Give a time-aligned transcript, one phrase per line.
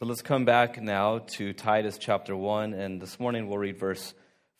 [0.00, 4.14] So let's come back now to Titus chapter 1, and this morning we'll read verse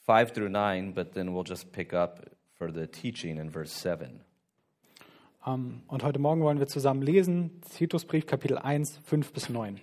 [0.05, 2.29] 5 through 9, but then we'll just pick up
[2.59, 4.21] for the teaching in verse 7.
[5.47, 9.81] Ähm, und heute Morgen wollen wir zusammen lesen, Titusbrief Kapitel 1, 5 bis 9.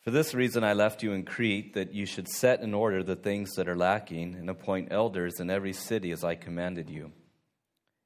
[0.00, 3.16] For this reason I left you in Crete, that you should set in order the
[3.16, 7.12] things that are lacking, and appoint elders in every city as I commanded you.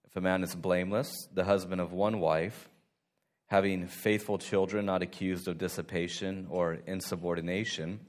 [0.05, 2.69] If a man is blameless, the husband of one wife,
[3.49, 8.01] having faithful children not accused of dissipation or insubordination,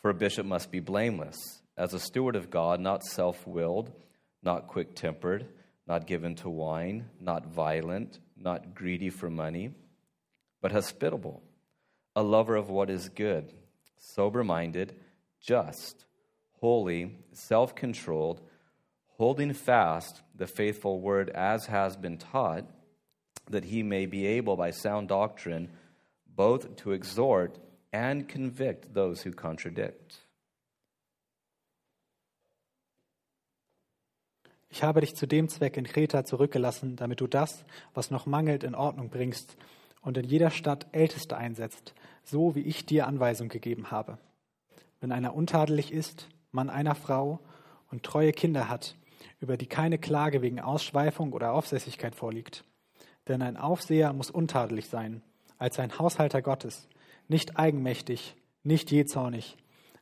[0.00, 1.36] for a bishop must be blameless,
[1.76, 3.90] as a steward of God, not self willed,
[4.42, 5.46] not quick tempered,
[5.86, 9.70] not given to wine, not violent, not greedy for money,
[10.60, 11.42] but hospitable,
[12.14, 13.52] a lover of what is good,
[13.96, 14.94] sober minded,
[15.40, 16.04] just,
[16.60, 18.40] holy, self controlled,
[19.16, 22.64] holding fast the faithful word as has been taught,
[23.50, 25.68] that he may be able by sound doctrine
[26.26, 27.58] both to exhort
[27.92, 30.24] and convict those who contradict.
[34.70, 38.64] Ich habe dich zu dem Zweck in Kreta zurückgelassen, damit du das, was noch mangelt,
[38.64, 39.56] in Ordnung bringst
[40.02, 44.18] und in jeder Stadt Älteste einsetzt, so wie ich dir Anweisung gegeben habe.
[45.00, 47.40] Wenn einer untadelig ist, Mann einer Frau
[47.90, 48.94] und treue Kinder hat,
[49.40, 52.64] über die keine Klage wegen Ausschweifung oder Aufsässigkeit vorliegt.
[53.28, 55.22] Denn ein Aufseher muss untadelig sein,
[55.58, 56.88] als ein Haushalter Gottes,
[57.28, 59.56] nicht eigenmächtig, nicht jähzornig,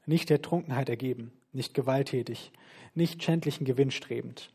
[0.06, 2.52] nicht der Trunkenheit ergeben, nicht gewalttätig,
[2.94, 4.52] nicht schändlichen Gewinn strebend,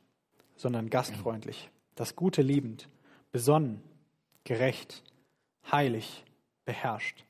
[0.56, 2.88] sondern gastfreundlich, das Gute liebend,
[3.32, 3.82] besonnen,
[4.46, 5.04] gerecht,
[5.70, 6.24] heilig,
[6.66, 7.26] beherrscht.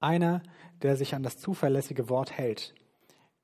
[0.00, 0.42] Einer,
[0.82, 2.74] der sich an das zuverlässige Wort hält,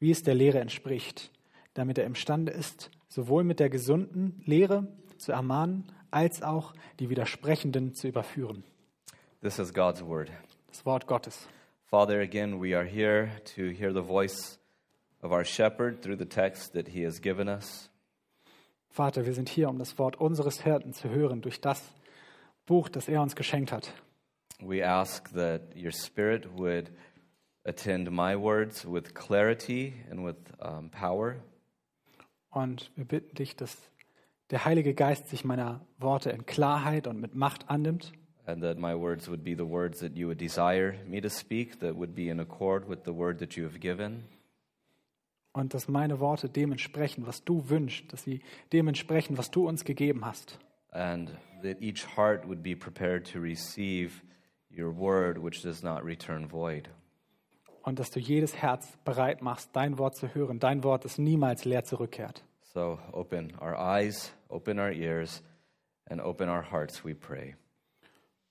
[0.01, 1.31] wie es der Lehre entspricht,
[1.75, 4.89] damit er imstande ist, sowohl mit der gesunden Lehre
[5.19, 8.65] zu ermahnen, als auch die Widersprechenden zu überführen.
[9.41, 10.31] This is God's word.
[10.69, 11.49] Das Wort Gottes.
[11.87, 14.59] Father, again, we are here to hear the voice
[15.23, 17.89] of our shepherd through the text that he has given us.
[18.91, 21.83] Vater, wir sind hier, um das Wort unseres Hirten zu hören durch das
[22.67, 23.93] Buch, das er uns geschenkt hat.
[24.61, 26.91] We ask that your spirit would
[27.65, 31.37] attend my words with clarity and with um, power.
[32.51, 33.77] Und wir bitten dich, dass
[34.51, 38.13] der Heilige Geist sich meiner Worte in Klarheit und mit Macht annimmt
[38.49, 41.81] and that my words would be the words that you would desire me to speak,
[41.81, 44.25] that would be in accord with the word that you have given.
[45.53, 48.41] und dass meine Worte dem entsprechen, was du wünschst, dass sie
[48.73, 50.59] dem entsprechen, was du uns gegeben hast.
[50.93, 51.31] and
[51.63, 54.23] that each heart would be prepared to receive
[54.71, 56.89] your word, which does not return void.
[57.83, 61.65] Und dass du jedes Herz bereit machst, dein Wort zu hören, dein Wort, das niemals
[61.65, 62.45] leer zurückkehrt.
[62.75, 65.43] So open our eyes, open our ears,
[66.07, 67.55] and open our hearts, we pray.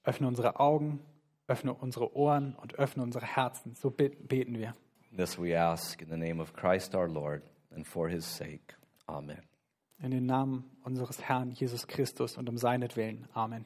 [0.05, 0.99] Öffne unsere Augen,
[1.47, 3.75] öffne unsere Ohren und öffne unsere Herzen.
[3.75, 4.73] So beten wir.
[5.15, 7.43] This we ask in the name of Christ our Lord
[7.75, 8.75] and for his sake.
[9.07, 9.41] Amen.
[10.01, 13.27] In den Namen unseres Herrn Jesus Christus und um seinetwillen.
[13.35, 13.65] Amen.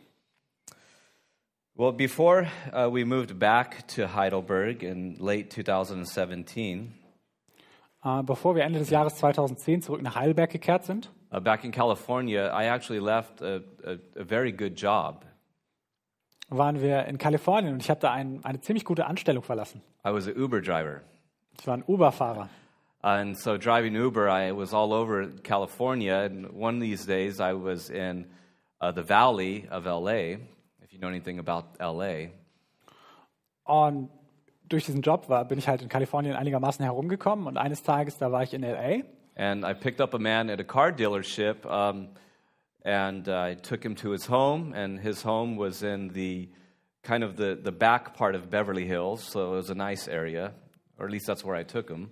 [1.75, 6.93] Well, before uh, we moved back to Heidelberg in late 2017,
[8.03, 11.71] Äh, bevor wir Ende des Jahres 2010 zurück nach Heidelberg gekehrt sind, uh, back in
[11.71, 15.25] California, I actually left a, a, a very good job.
[16.49, 19.81] waren wir in Kalifornien und ich habe da ein, eine ziemlich gute Anstellung verlassen.
[20.05, 21.01] I was an Uber driver.
[21.59, 22.49] Ich war ein Uber-Fahrer.
[23.03, 26.23] And so driving Uber, I was all over California.
[26.25, 28.27] And one of these days, I was in
[28.79, 30.37] uh, the valley of LA,
[30.83, 32.29] if you know anything about LA.
[33.63, 34.09] Und
[34.71, 38.31] durch diesen Job war, bin ich halt in Kalifornien einigermaßen herumgekommen und eines Tages, da
[38.31, 39.03] war ich in LA
[39.35, 42.09] And I picked up a man at a car dealership, um,
[42.83, 44.73] and I took him to his home.
[44.73, 46.49] And his home was in the
[47.01, 50.53] kind of the, the back part of Beverly Hills, so it was a nice area,
[50.99, 52.09] or at least that's where I took him.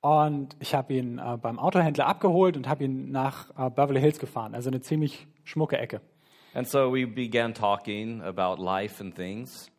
[0.00, 4.18] und ich habe ihn äh, beim Autohändler abgeholt und habe ihn nach äh, Beverly Hills
[4.18, 6.00] gefahren, also eine ziemlich schmucke Ecke.
[6.54, 9.70] And so we began talking about life and things.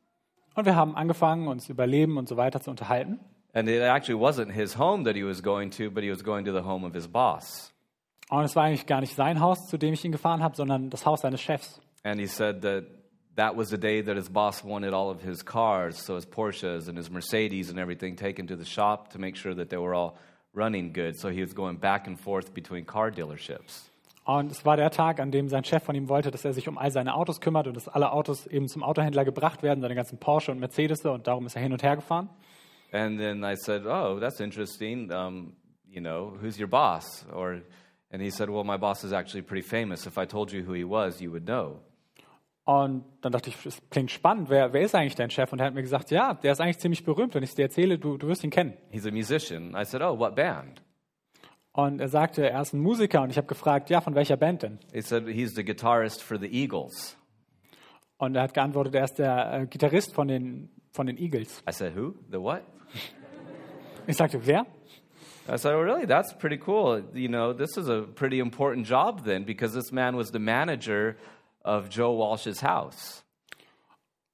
[0.55, 3.19] Und wir haben angefangen, uns über Leben und so weiter zu unterhalten.
[3.53, 6.45] And it actually wasn't his home that he was going to, but he was going
[6.45, 7.71] to the home of his boss.
[8.29, 10.89] Und es war eigentlich gar nicht sein Haus, zu dem ich ihn gefahren habe, sondern
[10.89, 11.79] das Haus seines Chefs.
[12.03, 12.85] And he said that
[13.35, 16.87] that was the day that his boss wanted all of his cars, so his Porsches
[16.87, 19.93] and his Mercedes and everything, taken to the shop to make sure that they were
[19.93, 20.17] all
[20.53, 21.15] running good.
[21.19, 23.89] So he was going back and forth between car dealerships.
[24.25, 26.69] Und es war der Tag, an dem sein Chef von ihm wollte, dass er sich
[26.69, 29.95] um all seine Autos kümmert und dass alle Autos eben zum Autohändler gebracht werden, seine
[29.95, 32.29] ganzen Porsche und Mercedes und darum ist er hin und her gefahren.
[32.93, 35.11] And then I said, "Oh, that's interesting.
[35.11, 35.55] Um,
[35.89, 37.61] you know, who's your boss?" Or,
[38.11, 40.05] and he said, "Well, my boss is actually pretty famous.
[40.05, 41.79] If I told you who he was, you would know."
[42.65, 44.49] Und dann dachte ich, das klingt spannend.
[44.49, 45.51] Wer, wer ist eigentlich dein Chef?
[45.51, 47.33] Und er hat mir gesagt, ja, der ist eigentlich ziemlich berühmt.
[47.35, 48.77] Wenn ich es dir erzähle, du, du wirst ihn kennen.
[48.89, 49.75] He's a musician.
[49.75, 50.81] I said, Oh, what band?
[51.73, 53.23] Und er sagte, er ist ein Musiker.
[53.23, 54.79] Und ich habe gefragt, ja, von welcher Band denn?
[54.93, 57.17] He said, He's the guitarist for the Eagles.
[58.17, 61.63] Und er hat geantwortet, er ist der äh, Gitarrist von den, von den Eagles.
[61.67, 62.13] I said, Who?
[62.31, 62.61] The what?
[64.05, 64.65] Ich sagte, wer?
[65.47, 66.05] I said, Oh, really?
[66.05, 67.03] That's pretty cool.
[67.13, 71.15] You know, this is a pretty important job then because this man was the manager
[71.65, 73.23] of Joe Walsh's house.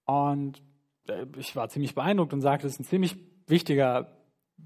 [0.06, 0.62] Und
[1.08, 3.16] äh, ich war ziemlich beeindruckt und sagte, das ist ein ziemlich
[3.48, 4.08] wichtiger,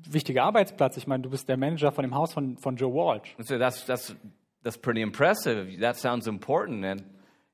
[0.10, 0.98] wichtiger Arbeitsplatz.
[0.98, 3.36] Ich meine, du bist der Manager von dem Haus von, von Joe Walsh.
[3.40, 4.16] Said, that's, that's,
[4.64, 5.80] that's pretty impressive.
[5.80, 6.86] That sounds important.
[6.86, 7.04] And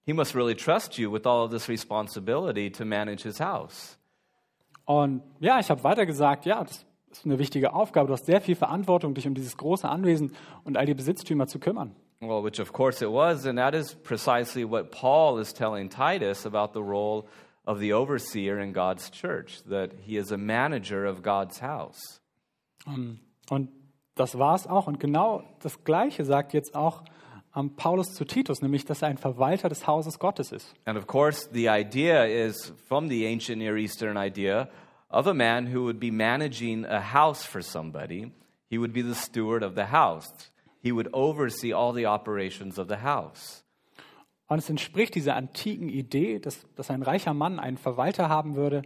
[0.06, 3.98] he must really trust you with all of this responsibility to manage his house.
[4.86, 8.08] Und ja, ich habe weiter gesagt, ja, das ist eine wichtige Aufgabe.
[8.08, 11.60] Du hast sehr viel Verantwortung, dich um dieses große Anwesen und all die Besitztümer zu
[11.60, 11.96] kümmern.
[12.22, 16.46] Well, which of course it was, and that is precisely what Paul is telling Titus
[16.46, 17.28] about the role
[17.66, 22.20] of the overseer in God's church, that he is a manager of God's house.
[22.86, 23.70] Und
[24.16, 24.88] das war es auch.
[24.88, 27.04] Und genau das Gleiche sagt jetzt auch
[27.56, 30.74] ähm, Paulus zu Titus, nämlich, dass er ein Verwalter des Hauses Gottes ist.
[30.86, 34.70] And of course, the idea is from the ancient Near Eastern idea
[35.10, 38.32] of a man who would be managing a house for somebody.
[38.70, 40.28] He would be the steward of the house.
[40.82, 43.64] He would oversee all the operations of the house.
[44.48, 48.82] Und es entspricht dieser antiken Idee, dass, dass ein reicher Mann einen Verwalter haben würde,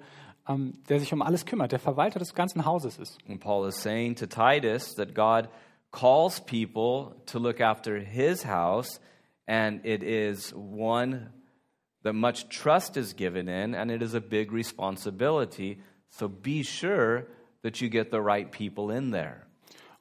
[0.47, 3.17] ähm, der sich um alles kümmert, der Verwalter des ganzen Hauses ist.
[3.29, 5.49] And Paul is saying to Titus that God
[5.91, 8.99] calls people to look after his house,
[9.47, 11.31] and it is one
[12.03, 15.81] that much trust is given in, and it is a big responsibility.
[16.09, 17.27] So be sure
[17.63, 19.47] that you get the right people in there.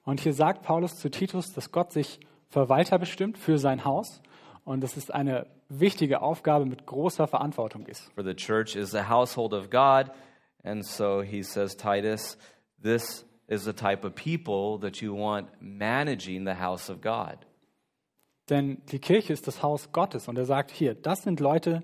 [0.04, 2.18] Und hier sagt Paulus zu Titus, dass Gott sich
[2.48, 4.20] Verwalter bestimmt für sein Haus
[4.64, 8.10] und dass es eine wichtige Aufgabe mit großer Verantwortung ist.
[8.14, 10.10] For the church is the household of God,
[10.64, 12.36] and so he says, Titus,
[12.82, 17.38] this is the type of people that you want managing the house of God.
[18.48, 21.82] Denn die Kirche ist das Haus Gottes und er sagt hier, das sind Leute,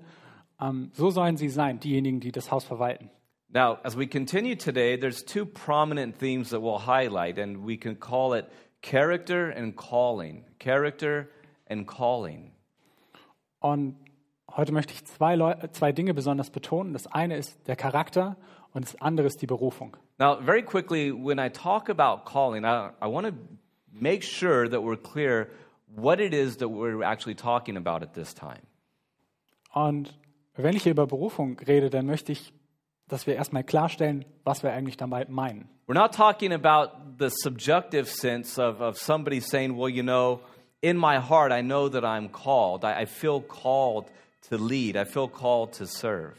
[0.59, 3.09] ähm, so sollen sie sein, diejenigen, die das Haus verwalten.
[3.51, 7.95] Now, as we continue today, there's two prominent themes that we'll highlight, and we can
[7.95, 8.45] call it
[8.81, 10.45] character and calling.
[10.59, 11.29] Character
[11.67, 12.51] and calling.
[13.59, 13.95] Und
[14.55, 16.93] heute möchte ich zwei, Leu zwei Dinge besonders betonen.
[16.93, 18.37] Das eine ist der Charakter
[18.73, 19.97] und das andere ist die Berufung.
[20.19, 23.33] Now, very quickly, when I talk about calling, I, I want to
[23.91, 25.49] make sure that we're clear
[25.95, 28.61] what it is that we're actually talking about at this time.
[29.73, 30.13] Und
[30.55, 32.53] wenn ich hier über Berufung rede, dann möchte ich,
[33.07, 35.67] dass wir erstmal klarstellen, was wir eigentlich damit meinen.
[35.87, 40.41] We're not talking about the subjective sense of, of somebody saying, well, you know,
[40.81, 42.83] in my heart, I know that I'm called.
[42.83, 44.05] I, I feel called
[44.49, 44.95] to lead.
[44.95, 46.35] I feel called to serve.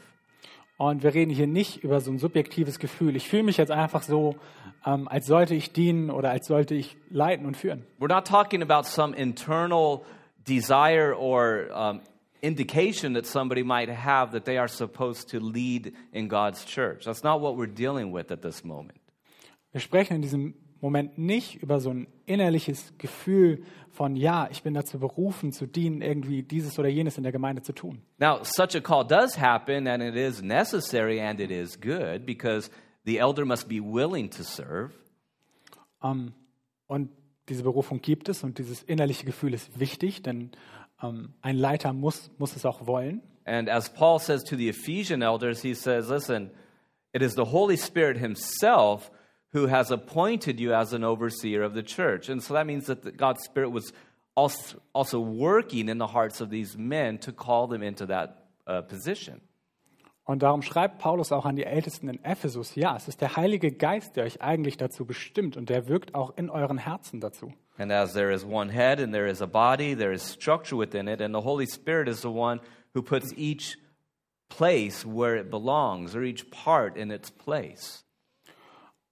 [0.81, 3.15] Und wir reden hier nicht über so ein subjektives Gefühl.
[3.15, 4.37] Ich fühle mich jetzt einfach so,
[4.83, 7.85] ähm, als sollte ich dienen oder als sollte ich leiten und führen.
[7.99, 10.03] We're not talking about some internal
[10.47, 12.01] desire or um,
[12.41, 17.05] indication that somebody might have that they are supposed to lead in God's church.
[17.05, 18.99] That's not what we're dealing with at this moment.
[19.73, 24.73] Wir sprechen in diesem Moment nicht über so ein innerliches Gefühl von, ja, ich bin
[24.73, 28.01] dazu berufen, zu dienen, irgendwie dieses oder jenes in der Gemeinde zu tun.
[28.17, 32.71] Now, such a call does happen, and it is necessary and it is good because
[33.05, 34.91] the elder must be willing to serve.
[36.03, 36.33] Ähm,
[36.87, 37.09] und
[37.47, 40.51] diese Berufung gibt es und dieses innerliche Gefühl ist wichtig, denn
[41.03, 43.21] ähm, ein Leiter muss, muss es auch wollen.
[43.45, 46.51] And as Paul says to the Ephesian elders, he says, Listen,
[47.13, 49.11] it is the Holy Spirit Himself
[49.53, 52.29] who has appointed you as an overseer of the church.
[52.29, 53.91] And so that means that the, God's Spirit was
[54.35, 58.81] also, also working in the hearts of these men to call them into that uh,
[58.81, 59.41] position.
[60.23, 63.71] Und darum schreibt Paulus auch an die Ältesten in Ephesus, ja, es ist der Heilige
[63.71, 67.51] Geist, der euch eigentlich dazu bestimmt und der wirkt auch in euren Herzen dazu.
[67.77, 71.07] And as there is one head and there is a body, there is structure within
[71.07, 72.61] it, and the Holy Spirit is the one
[72.93, 73.77] who puts each
[74.49, 78.03] place where it belongs or each part in its place.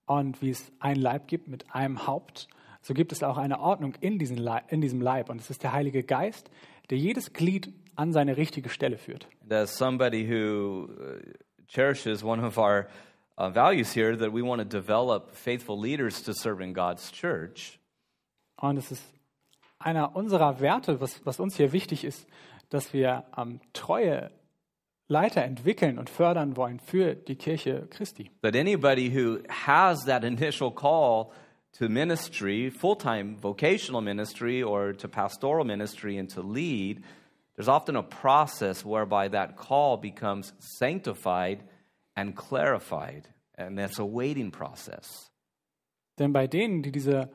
[0.09, 2.47] Und wie es ein Leib gibt mit einem Haupt,
[2.81, 5.29] so gibt es auch eine Ordnung in, diesem Leib.
[5.29, 6.49] Und es ist der Heilige Geist,
[6.89, 9.27] der jedes Glied an seine richtige Stelle führt.
[9.43, 11.19] And as somebody who uh,
[11.67, 12.87] cherishes one of our
[13.37, 17.79] uh, values here, that we want to develop faithful leaders to serve in God's church,
[18.59, 19.03] Und es ist
[19.77, 22.27] einer unserer Werte, was, was uns hier wichtig ist,
[22.69, 24.31] dass wir ähm, treue
[25.09, 28.29] Leiter entwickeln und fördern wollen für die Kirche Christi.
[28.43, 31.31] that anybody who has that initial call
[31.73, 37.03] to ministry, full time vocational ministry, or to pastoral ministry and to lead,
[37.55, 41.63] there's often a process whereby that call becomes sanctified
[42.15, 43.27] and clarified.
[43.55, 45.31] And that's a waiting process.
[46.19, 47.29] Denn bei denen, die diese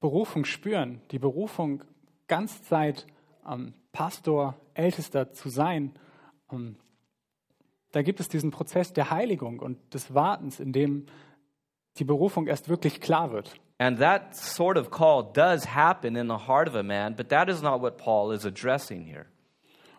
[0.00, 1.84] Berufung spüren, die Berufung,
[2.28, 3.06] ganz Zeit
[3.46, 5.92] ähm, Pastor, Ältester zu sein,
[6.52, 6.76] ähm,
[7.92, 11.06] da gibt es diesen Prozess der Heiligung und des Wartens, in dem
[11.98, 13.58] die Berufung erst wirklich klar wird.
[13.78, 17.48] And that sort of call does happen in the heart of a man, but that
[17.48, 19.26] is not what Paul is addressing here.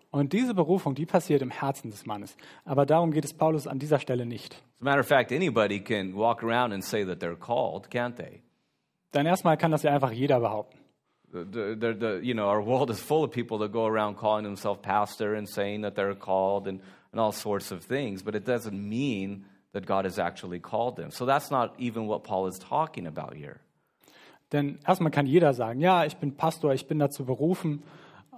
[0.09, 2.37] Und diese Berufung, die passiert im Herzen des Mannes.
[2.65, 4.53] Aber darum geht es Paulus an dieser Stelle nicht.
[4.53, 8.15] As a matter of fact, anybody can walk around and say that they're called, can't
[8.15, 8.41] they?
[9.13, 10.76] Denn erstmal kann das ja einfach jeder behaupten.
[11.33, 14.43] The, the, the, you know, our world is full of people that go around calling
[14.43, 16.79] themselves pastor and saying that they're called and,
[17.11, 21.11] and all sorts of things, but it doesn't mean that God has actually called them.
[21.11, 23.59] So that's not even what Paul is talking about here.
[24.53, 27.83] Denn erstmal kann jeder sagen, ja, ich bin Pastor, ich bin dazu berufen.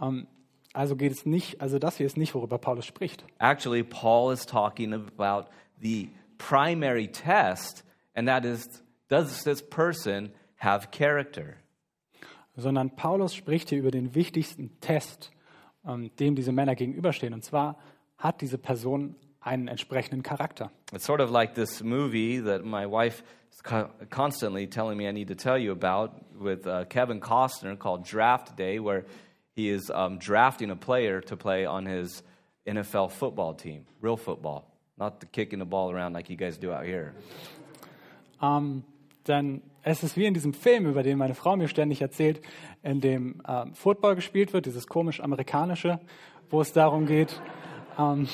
[0.02, 0.28] Ähm,
[0.74, 3.24] also geht es nicht, also das hier ist nicht, worüber Paulus spricht.
[3.40, 5.50] Actually, Paul is talking about
[5.82, 7.84] the primary test,
[8.16, 11.58] and that is does this person have character?
[12.60, 15.32] Sondern Paulus spricht hier über den wichtigsten Test,
[15.88, 17.34] ähm, dem diese Männer gegenüberstehen.
[17.34, 17.78] Und zwar
[18.18, 20.72] hat diese Person einen entsprechenden Charakter.
[20.94, 25.14] It's sort of like this movie that my wife is co- constantly telling me I
[25.14, 29.06] need to tell you about with uh, Kevin Costner called Draft Day, where
[29.56, 32.24] he is um, drafting a player to play on his
[32.68, 34.66] NFL football team, real football,
[34.98, 37.14] not the kicking the ball around like you guys do out here.
[38.42, 38.84] Ähm,
[39.30, 42.42] denn es ist wie in diesem Film, über den meine Frau mir ständig erzählt,
[42.84, 46.00] in dem ähm, Football gespielt wird, dieses komisch amerikanische,
[46.50, 47.42] wo es darum geht,
[47.98, 48.28] ähm,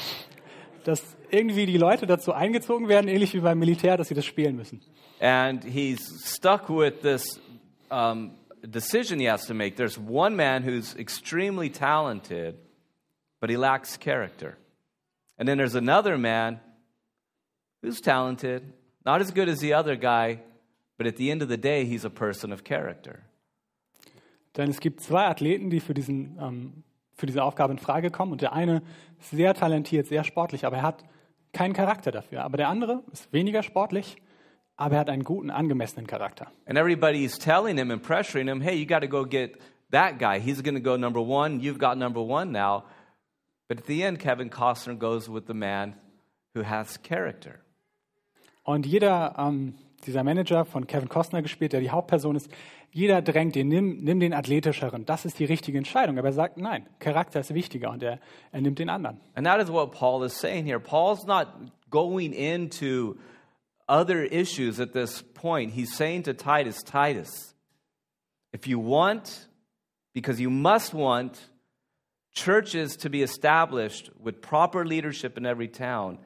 [0.83, 4.55] dass irgendwie die Leute dazu eingezogen werden, ähnlich wie beim Militär, dass sie das spielen
[4.55, 4.81] müssen.
[5.19, 7.39] And he's stuck with this
[7.89, 9.75] um, decision he has to make.
[9.75, 12.55] There's one man who's extremely talented,
[13.39, 14.57] but he lacks character.
[15.37, 16.59] And then there's another man
[17.81, 18.73] who's talented,
[19.05, 20.39] not as good as the other guy,
[20.97, 23.19] but at the end of the day, he's a person of character.
[24.57, 26.83] Denn es gibt zwei Athleten, die für, diesen, ähm,
[27.13, 28.31] für diese Aufgabe in Frage kommen.
[28.31, 28.81] Und der eine
[29.19, 31.03] ist sehr talentiert, sehr sportlich, aber er hat
[31.51, 32.43] keinen Charakter dafür.
[32.43, 34.17] Aber der andere ist weniger sportlich,
[34.77, 36.51] aber er hat einen guten, angemessenen Charakter.
[36.65, 39.57] And everybody's telling him and pressuring him, hey, you got to go get
[39.91, 40.39] that guy.
[40.39, 41.59] He's going to go number one.
[41.59, 42.85] You've got number one now.
[43.67, 45.95] But at the end, Kevin Costner goes with the man
[46.53, 47.59] who has character.
[48.63, 49.75] Und jeder, ähm,
[50.07, 52.50] dieser Manager von Kevin Costner gespielt, der die Hauptperson ist,
[52.91, 55.05] jeder drängt den, nimm, nimm den athletischeren.
[55.05, 56.17] Das ist die richtige Entscheidung.
[56.17, 58.19] Aber er sagt, nein, Charakter ist wichtiger und er,
[58.51, 59.19] er nimmt den anderen.
[59.33, 60.79] And that is what Paul is saying here.
[60.79, 61.47] Paul's not
[61.89, 63.17] going into
[63.88, 65.74] other issues at this point.
[65.74, 67.53] He's saying to Titus, Titus,
[68.53, 69.47] if you want,
[70.13, 71.38] because you must want,
[72.33, 76.19] churches to be established with proper leadership in every town,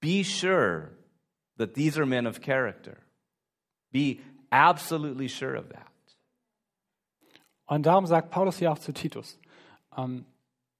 [0.00, 0.92] be sure
[1.56, 2.98] that these are men of character.
[3.90, 4.18] Be
[4.50, 5.86] absolutely sure of that.
[7.66, 9.38] Und darum sagt Paulus hier auch zu Titus,
[9.96, 10.24] ähm,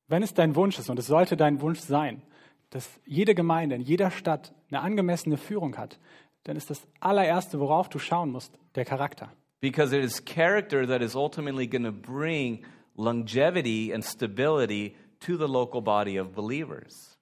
[0.07, 2.23] wenn es dein Wunsch ist, und es sollte dein Wunsch sein,
[2.71, 5.99] dass jede Gemeinde in jeder Stadt eine angemessene Führung hat,
[6.45, 9.31] dann ist das allererste, worauf du schauen musst, der Charakter.
[9.61, 12.65] Because it is character that is ultimately going to bring
[12.97, 17.19] longevity and stability to the local body of believers.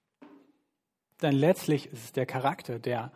[1.22, 3.10] Denn letztlich ist es der Charakter, der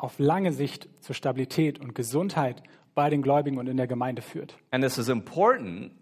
[0.00, 2.62] auf lange Sicht zur Stabilität und Gesundheit
[2.94, 4.56] bei den Gläubigen und in der Gemeinde führt.
[4.70, 5.92] And this is important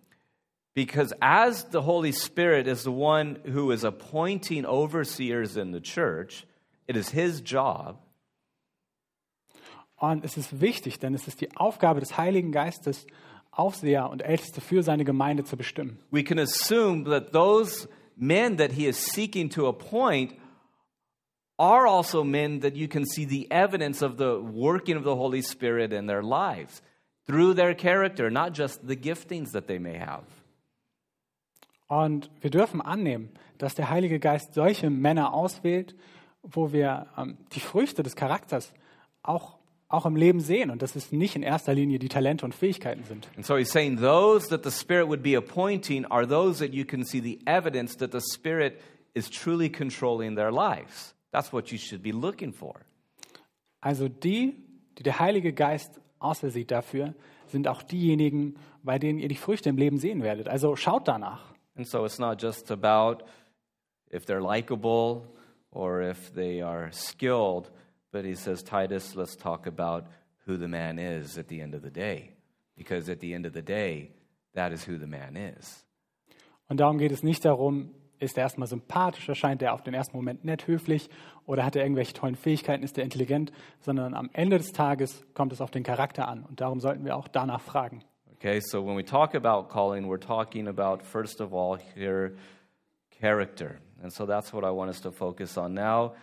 [0.75, 6.47] because as the Holy Spirit is the one who is appointing overseers in the church,
[6.87, 7.99] it is his job
[9.97, 13.05] Und es ist wichtig, denn es ist die Aufgabe des Heiligen Geistes,
[13.50, 15.99] Aufseher und Älteste für seine Gemeinde zu bestimmen.
[16.12, 20.35] we can assume that those men that he is seeking to appoint
[21.59, 25.43] are also men that you can see the evidence of the working of the Holy
[25.43, 26.83] Spirit in their lives
[27.27, 30.25] through their character, not just the giftings that they may have.
[31.88, 35.95] Und wir dürfen annehmen, dass der Heilige Geist solche Männer auswählt,
[36.43, 38.73] wo wir ähm, die Früchte des Charakters
[39.23, 42.55] auch, auch im Leben sehen und dass es nicht in erster Linie die Talente und
[42.55, 43.29] Fähigkeiten sind.
[43.37, 46.85] And so he's saying those that the Spirit would be appointing are those that you
[46.85, 48.81] can see the evidence that the Spirit
[49.15, 51.15] is truly controlling their lives.
[51.30, 52.80] That's what you should be looking for.
[53.80, 54.54] Also die,
[54.99, 57.14] die der Heilige Geist ausersieht dafür,
[57.47, 60.49] sind auch diejenigen, bei denen ihr die Früchte im Leben sehen werdet.
[60.49, 61.54] Also schaut danach.
[61.76, 63.25] And so it's not just about
[64.11, 65.23] if they're likable
[65.70, 67.70] or if they are skilled,
[68.11, 70.04] but he says, Titus, let's talk about
[70.47, 72.35] who the man is at the end of the day.
[72.76, 74.12] Because at the end of the day,
[74.54, 75.85] that is who the man is.
[76.68, 80.17] Und darum geht es nicht darum, ist er erstmal sympathisch, erscheint er auf den ersten
[80.17, 81.09] Moment nett, höflich
[81.47, 85.53] oder hat er irgendwelche tollen Fähigkeiten, ist er intelligent, sondern am Ende des Tages kommt
[85.53, 86.45] es auf den Charakter an.
[86.45, 88.03] Und darum sollten wir auch danach fragen.
[88.35, 92.37] Okay, so when we talk about calling, we're talking about, first of all, here,
[93.21, 93.81] character.
[94.03, 96.15] And so that's what I want us to focus on now.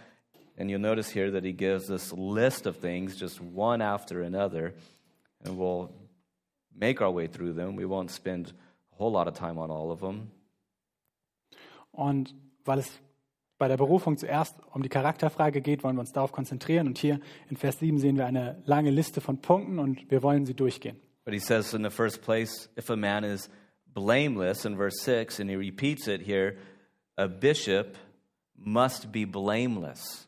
[0.58, 4.74] And you'll notice here that he gives this list of things, just one after another.
[5.44, 5.92] And we'll
[6.74, 7.76] make our way through them.
[7.76, 8.54] We won't spend
[8.94, 10.32] a whole lot of time on all of them.
[11.96, 12.36] Und
[12.66, 13.02] weil es
[13.58, 16.88] bei der Berufung zuerst um die Charakterfrage geht, wollen wir uns darauf konzentrieren.
[16.88, 20.46] Und hier in Vers 7 sehen wir eine lange Liste von Punkten und wir wollen
[20.46, 21.00] sie durchgehen.
[21.24, 23.50] But he says in the first place, if a man is
[23.88, 26.58] blameless, in verse 6, and he repeats it here,
[27.18, 27.98] a bishop
[28.56, 30.28] must be blameless.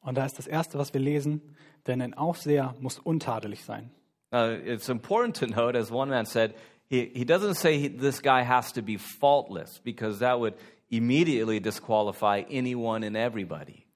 [0.00, 1.54] Und da ist das Erste, was wir lesen,
[1.86, 3.90] denn ein Aufseher muss untadelig sein.
[4.32, 6.54] Now, it's important to note, as one man said,
[6.92, 10.54] he, he doesn't say he, this guy has to be faultless because that would
[10.90, 13.86] immediately disqualify anyone and everybody.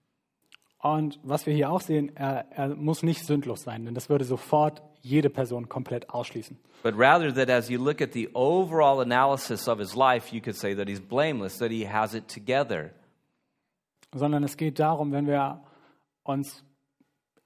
[0.83, 4.25] Und was wir hier auch sehen, er, er muss nicht sündlos sein, denn das würde
[4.25, 6.59] sofort jede Person komplett ausschließen.
[6.83, 10.57] But rather, that as you look at the overall analysis of his life, you could
[10.57, 12.93] say that he's blameless, that he has it together.
[14.15, 15.63] Sondern es geht darum, wenn wir
[16.23, 16.65] uns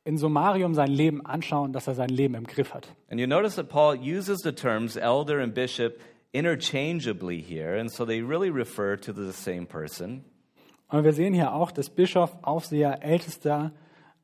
[0.04, 2.88] in Summarium sein Leben anschauen, dass er sein Leben im Griff hat.
[3.10, 6.00] And you notice that Paul uses the terms elder and bishop
[6.32, 10.24] interchangeably here, and so they really refer to the same person.
[10.88, 13.72] Und wir sehen hier auch, dass Bischof, Aufseher, Ältester,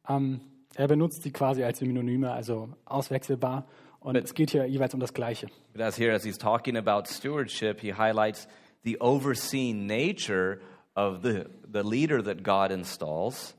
[0.09, 0.41] ähm,
[0.75, 3.67] er benutzt sie quasi als Synonyme, also auswechselbar.
[4.01, 5.49] Und es geht hier jeweils um das Gleiche.
[5.73, 8.47] But as here, as he's talking about stewardship, he highlights
[8.85, 10.61] the overseeing nature
[10.95, 13.56] of the, the leader that God installs.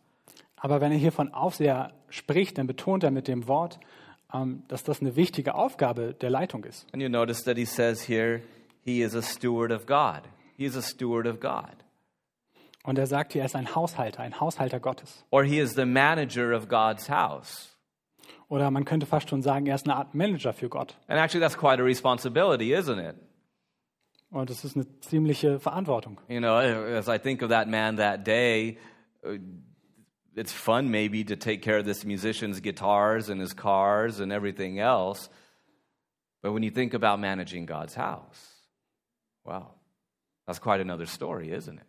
[0.58, 3.80] Aber wenn er hier von Aufseher spricht, dann betont er mit dem Wort,
[4.34, 6.86] ähm, dass das eine wichtige Aufgabe der Leitung ist.
[6.94, 8.42] And you notice that he says here,
[8.84, 10.24] he is a steward of God.
[10.58, 11.76] He is a steward of God.
[12.84, 15.26] Und er sagt hier, er ist ein Haushalter, ein Haushalter Gottes.
[15.30, 17.78] Or he is the manager of God's house.
[18.50, 20.98] Oder man könnte fast schon sagen, er ist eine Art Manager für Gott.
[21.08, 23.16] And actually, that's quite a responsibility, isn't it?
[24.29, 26.20] Und das ist eine ziemliche Verantwortung.
[26.27, 28.77] You know, as I think of that man that day,
[29.24, 29.38] uh,
[30.38, 34.80] it's fun maybe to take care of this musician's guitars and his cars and everything
[34.80, 35.30] else.
[36.42, 38.40] But when you think about managing God's house,
[39.44, 39.72] wow,
[40.46, 41.86] that's quite another story, isn't it?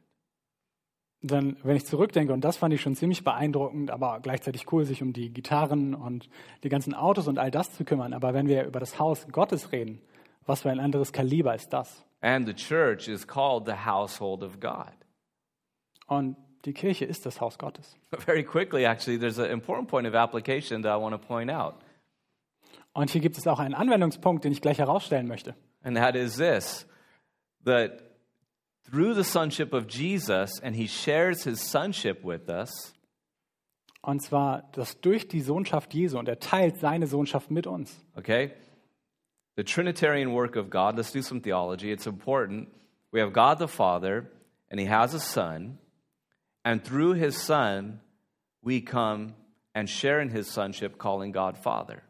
[1.21, 5.03] Denn wenn ich zurückdenke, und das fand ich schon ziemlich beeindruckend, aber gleichzeitig cool, sich
[5.03, 6.29] um die Gitarren und
[6.63, 8.13] die ganzen Autos und all das zu kümmern.
[8.13, 10.01] Aber wenn wir über das Haus Gottes reden,
[10.47, 12.05] was für ein anderes Kaliber ist das?
[12.21, 14.95] And the church is called the household of God.
[16.07, 17.97] Und die Kirche ist das Haus Gottes.
[18.19, 21.75] Very quickly, actually, there's an important point of application that I want to point out.
[22.93, 25.55] Und hier gibt es auch einen Anwendungspunkt, den ich gleich herausstellen möchte.
[25.83, 26.87] And that is this
[27.65, 28.03] that
[28.91, 32.95] through the sonship of Jesus, and he shares his sonship with us,
[34.01, 37.95] Und zwar, dass durch die Sohnschaft Jesu, und er teilt seine Sohnschaft mit uns.
[38.17, 38.53] okay?
[39.57, 41.91] The Trinitarian work of God, let's do some theology.
[41.93, 42.69] It's important.
[43.13, 44.31] We have God the Father,
[44.71, 45.79] and he has a Son,
[46.69, 48.01] and through his Son,
[48.63, 49.33] we come
[49.75, 52.03] and share in his sonship, calling God Father.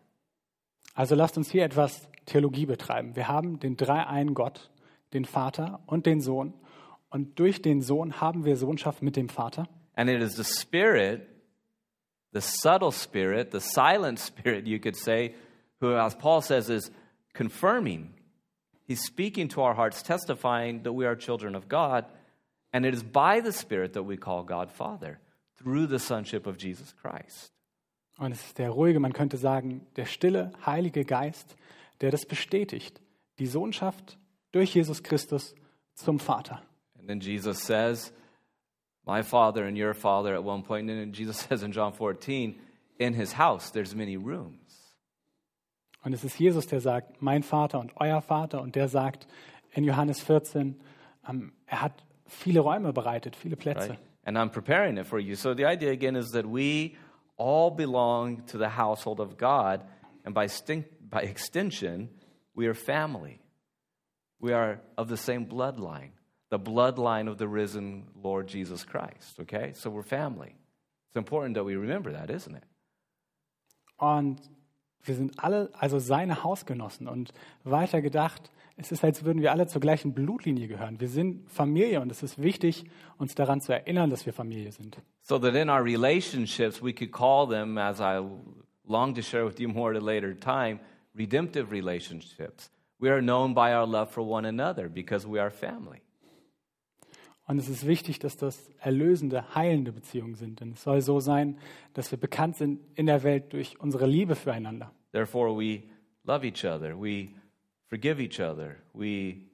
[0.96, 3.14] Also lasst uns hier etwas Theologie betreiben.
[3.14, 4.68] Wir haben den dreieinen Gott,
[5.12, 6.54] den Vater und den Sohn.
[7.08, 9.68] Und durch den Sohn haben wir Sohnschaft mit dem Vater.
[9.94, 11.28] And it is the Spirit,
[12.32, 15.36] the subtle Spirit, the silent Spirit, you could say,
[15.80, 16.90] who, as Paul says, is
[17.32, 18.12] confirming.
[18.88, 22.06] He's speaking to our hearts, testifying that we are children of God.
[22.72, 25.18] And it is by the Spirit that we call God Father,
[25.56, 27.52] through the sonship of Jesus Christ.
[28.18, 31.56] Und es ist der ruhige, man könnte sagen, der stille, heilige Geist,
[32.00, 33.00] der das bestätigt.
[33.38, 34.18] Die Sohnschaft
[34.52, 35.54] durch Jesus Christus
[35.94, 36.62] zum Vater.
[36.98, 38.12] And then Jesus says,
[39.06, 40.90] My Father and your Father at one point.
[40.90, 42.58] And then Jesus says in John 14,
[42.98, 44.58] In his house there's many rooms.
[46.02, 48.62] Und es ist Jesus, der sagt, mein Vater und euer Vater.
[48.62, 49.26] Und der sagt
[49.72, 50.80] in Johannes 14,
[51.28, 53.90] ähm, er hat viele Räume bereitet, viele Plätze.
[53.90, 53.98] right?
[54.24, 55.36] And I'm preparing it for you.
[55.36, 56.96] So the idea again is that we
[57.38, 59.82] all belong to the household of God,
[60.24, 60.48] and by,
[61.08, 62.10] by extension,
[62.54, 63.40] we are family.
[64.40, 66.10] We are of the same bloodline,
[66.50, 69.72] the bloodline of the risen Lord Jesus Christ, okay?
[69.74, 70.54] So we're family.
[71.08, 72.64] It's important that we remember that, isn't it?
[73.98, 74.40] Und
[75.02, 77.08] wir sind alle also seine Hausgenossen.
[77.08, 77.32] Und
[77.64, 81.00] weiter gedacht, es ist, als würden wir alle zur gleichen Blutlinie gehören.
[81.00, 82.84] Wir sind Familie und es ist wichtig,
[83.18, 84.98] uns daran zu erinnern, dass wir Familie sind.
[85.20, 88.24] So that in our relationships, we could call them, as I
[88.86, 90.80] long to share with you more at a later time,
[91.14, 92.70] redemptive relationships.
[92.98, 96.00] we are known by our love for one another because we are family.
[97.46, 100.60] Und es ist wichtig, dass das erlösende, heilende Beziehungen sind.
[100.60, 101.56] Denn es soll so sein,
[101.94, 104.92] dass wir bekannt sind in der Welt durch unsere Liebe füreinander.
[105.12, 105.84] Therefore, we
[106.24, 107.28] love each other, we
[107.88, 109.48] forgive each other, we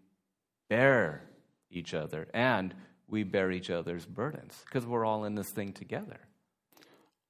[0.69, 1.23] bear
[1.71, 2.75] each other, and
[3.09, 6.19] we bear each other's burdens because we're all in this thing together.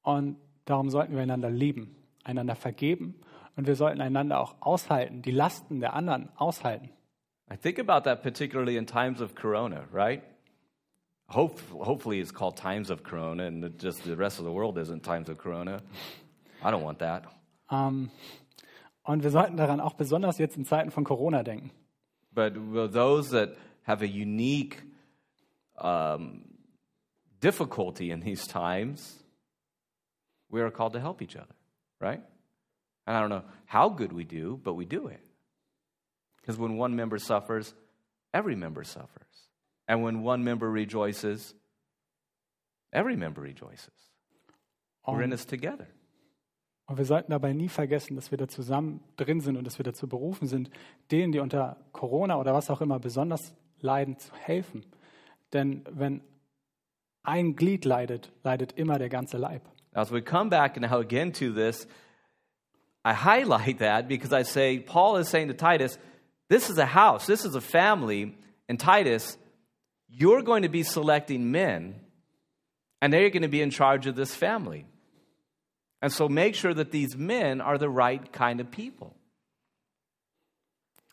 [0.02, 0.36] Und
[0.66, 3.14] darum sollten wir einander lieben, einander vergeben
[3.56, 6.90] und wir sollten einander auch aushalten, die Lasten der anderen aushalten.
[7.50, 10.22] I think about that particularly in times of Corona, right?
[11.28, 15.02] Hope, hopefully, it's called times of Corona, and just the rest of the world isn't
[15.02, 15.80] times of Corona.
[16.62, 17.24] I don't want that.
[17.70, 18.10] Ähm,
[19.04, 21.70] und wir sollten daran auch besonders jetzt in Zeiten von Corona denken.
[22.32, 24.82] But will those that have a unique
[25.78, 26.44] um,
[27.40, 29.22] difficulty in these times,
[30.50, 31.54] we are called to help each other,
[32.00, 32.20] right?
[33.06, 35.20] And I don't know how good we do, but we do it.
[36.40, 37.74] Because when one member suffers,
[38.32, 39.48] every member suffers.
[39.86, 41.54] And when one member rejoices,
[42.92, 43.90] every member rejoices.
[45.06, 45.88] We're in this together.
[46.86, 49.84] Und wir sollten dabei nie vergessen, dass wir da zusammen drin sind und dass wir
[49.84, 50.70] dazu berufen sind,
[51.10, 54.84] denen, die unter Corona oder was auch immer besonders leiden, zu helfen.
[55.52, 56.20] Denn wenn
[57.22, 59.62] ein Glied leidet, leidet immer der ganze Leib.
[59.94, 61.86] As we come back now again to this,
[63.04, 65.98] I highlight that because I say, Paul is saying to Titus,
[66.48, 68.36] this is a house, this is a family.
[68.68, 69.38] And Titus,
[70.08, 72.00] you're going to be selecting men,
[73.00, 74.86] and they're going to be in charge of this family.
[76.04, 79.14] And so make sure that these men are the right kind of people.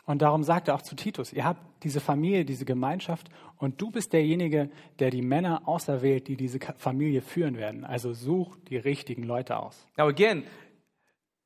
[0.06, 3.90] Und darum sagt er auch zu Titus, ihr habt diese Familie, diese Gemeinschaft und du
[3.90, 7.86] bist derjenige, der die Männer auserwählt, die diese Familie führen werden.
[7.86, 9.88] Also such die richtigen Leute aus.
[9.98, 10.44] Now, again,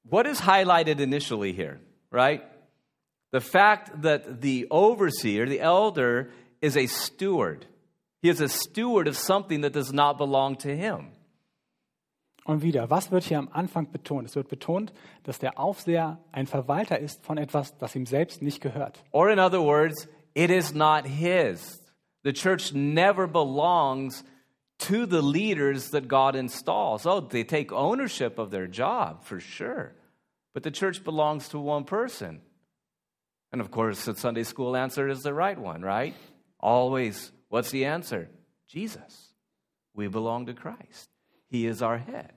[0.01, 1.79] what is highlighted initially here,
[2.11, 2.41] right?
[3.31, 6.31] The fact that the overseer, the elder,
[6.61, 7.67] is a steward.
[8.23, 11.11] He is a steward of something that does not belong to him.
[12.45, 14.27] Und wieder, was wird hier am Anfang betont?
[14.27, 18.61] Es wird betont, dass der Aufseher ein Verwalter ist von etwas, das ihm selbst nicht
[18.61, 19.03] gehört.
[19.11, 21.81] Or, in other words, it is not his.
[22.23, 24.23] The church never belongs
[24.77, 27.07] to the leaders that God installs.
[27.07, 29.95] Oh, they take ownership of their job, for sure.
[30.53, 32.41] But the church belongs to one person.
[33.51, 36.13] And of course, the Sunday school answer is the right one, right?
[36.59, 37.31] Always.
[37.49, 38.29] What's the answer?
[38.67, 39.33] Jesus.
[39.95, 41.09] We belong to Christ.
[41.47, 42.34] He is our head.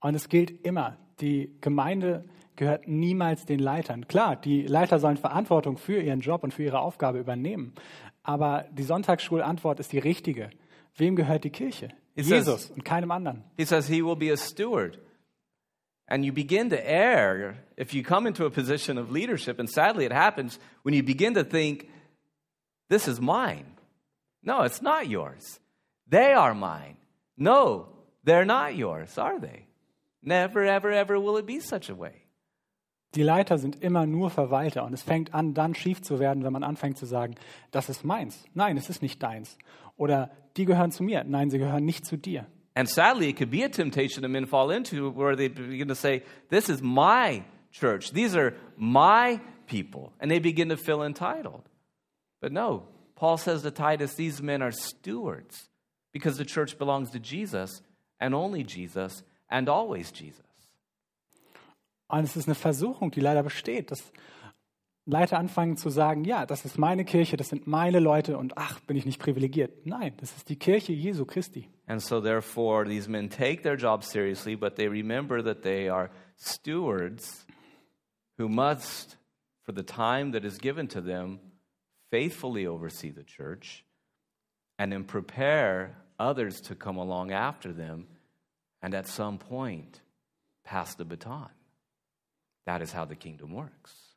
[0.00, 2.24] Und es gilt immer, die Gemeinde
[2.56, 4.06] gehört niemals den Leitern.
[4.08, 7.74] Klar, die Leiter sollen Verantwortung für ihren Job und für ihre Aufgabe übernehmen.
[8.22, 10.50] Aber die Sonntagsschulantwort ist die richtige.
[10.96, 11.88] Wem gehört die Kirche?
[12.14, 13.44] It says- Jesus und keinem anderen.
[13.56, 14.98] He says he will be a steward.
[16.08, 20.06] And you begin to err if you come into a position of leadership, and sadly
[20.06, 21.88] it happens when you begin to think,
[22.88, 23.64] this is mine.
[24.42, 25.60] No, it's not yours.
[26.08, 26.96] They are mine.
[27.36, 27.88] No,
[28.24, 29.65] they're not yours, are they?
[30.26, 32.26] Never, ever, ever will it be such a way.
[33.14, 36.52] Die Leiter sind immer nur Verwalter und es fängt an, dann schief zu werden, wenn
[36.52, 37.36] man anfängt zu sagen,
[37.70, 38.44] das ist meins.
[38.52, 39.56] Nein, es ist nicht deins.
[39.96, 41.24] Oder die gehören zu mir.
[41.24, 42.46] Nein, sie gehören nicht zu dir.
[42.74, 45.94] And sadly, it could be a temptation that men fall into where they begin to
[45.94, 48.12] say, This is my church.
[48.12, 50.12] These are my people.
[50.18, 51.62] And they begin to feel entitled.
[52.42, 52.82] But no,
[53.14, 55.70] Paul says to Titus, These men are stewards
[56.12, 57.80] because the church belongs to Jesus
[58.20, 60.44] and only Jesus and always Jesus.
[62.08, 64.12] Und es ist eine Versuchung, die leider besteht, dass
[65.06, 68.80] Leiter anfangen zu sagen, ja, das ist meine Kirche, das sind meine Leute und ach,
[68.80, 69.86] bin ich nicht privilegiert.
[69.86, 71.68] Nein, das ist die Kirche Jesu Christi.
[71.86, 76.10] And so, therefore, these men take their job seriously, but they remember that they are
[76.36, 77.46] stewards
[78.36, 79.16] who must,
[79.62, 81.38] for the time that is given to them,
[82.10, 83.84] faithfully oversee the church
[84.78, 88.06] and then prepare others to come along after them
[88.80, 90.02] and at some point
[90.64, 91.50] pass the baton.
[92.64, 94.16] That is how the kingdom works.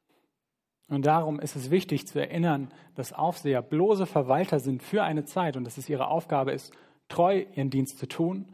[0.89, 5.56] Und darum ist es wichtig zu erinnern, dass Aufseher bloße Verwalter sind für eine Zeit
[5.56, 6.74] und dass es ihre Aufgabe ist,
[7.10, 8.48] treu ihren Dienst zu tun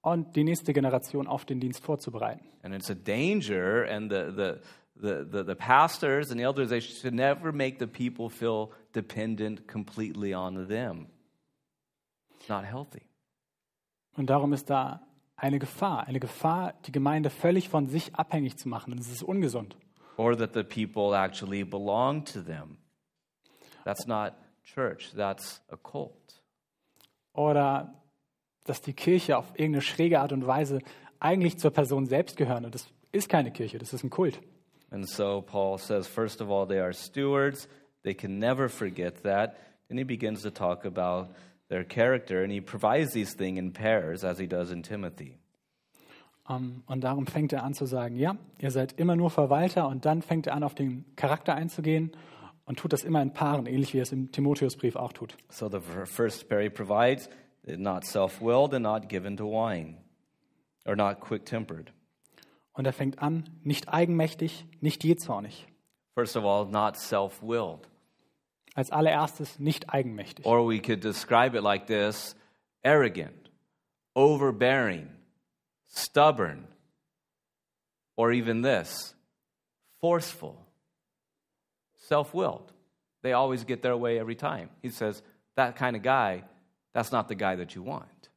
[0.00, 2.46] und die nächste Generation auf den Dienst vorzubereiten.
[2.62, 4.54] And it's a danger, and the, the,
[4.96, 9.68] the, the, the pastors and the elders, they should never make the people feel dependent
[9.68, 11.08] completely on them.
[12.38, 13.02] It's not healthy.
[14.16, 15.05] Und darum ist da
[15.36, 18.92] eine Gefahr, eine Gefahr, die Gemeinde völlig von sich abhängig zu machen.
[18.92, 19.76] Und es ist ungesund.
[20.16, 22.78] Or that the people actually belong to them.
[23.84, 24.32] That's not
[24.64, 26.42] church, that's a cult.
[27.32, 27.94] Oder
[28.64, 30.80] dass die Kirche auf irgendeine schräge Art und Weise
[31.20, 32.64] eigentlich zur Person selbst gehören.
[32.64, 34.40] Und das ist keine Kirche, das ist ein Kult.
[34.90, 37.68] And so Paul says, first of all, they are stewards.
[38.02, 39.56] They can never forget that.
[39.88, 41.34] Then he begins to talk about
[41.68, 45.38] their character, and he provides these things in pairs, as he does in Timothy.
[46.48, 50.04] Um, und darum fängt er an zu sagen, ja, ihr seid immer nur Verwalter und
[50.04, 52.12] dann fängt er an, auf den Charakter einzugehen
[52.66, 55.36] und tut das immer in Paaren, ähnlich wie er es im Timotheusbrief auch tut.
[55.48, 57.28] So the fir- first pair he provides,
[57.64, 59.96] not self-willed and not given to wine,
[60.84, 61.92] or not quick-tempered.
[62.74, 65.66] Und er fängt an, nicht eigenmächtig, nicht jähzornig.
[66.14, 67.88] First of all, not self-willed.
[68.76, 70.44] Als allererstes nicht eigenmächtig.
[70.44, 72.36] Or we could describe it like this
[72.84, 73.50] arrogant,
[74.14, 75.08] overbearing,
[75.88, 76.68] stubborn,
[78.16, 79.14] or even this
[79.98, 80.56] forceful,
[81.94, 82.72] self willed.
[83.22, 84.68] They always get their way every time.
[84.82, 85.22] He says,
[85.56, 86.44] that kind of guy,
[86.92, 88.30] that's not the guy that you want.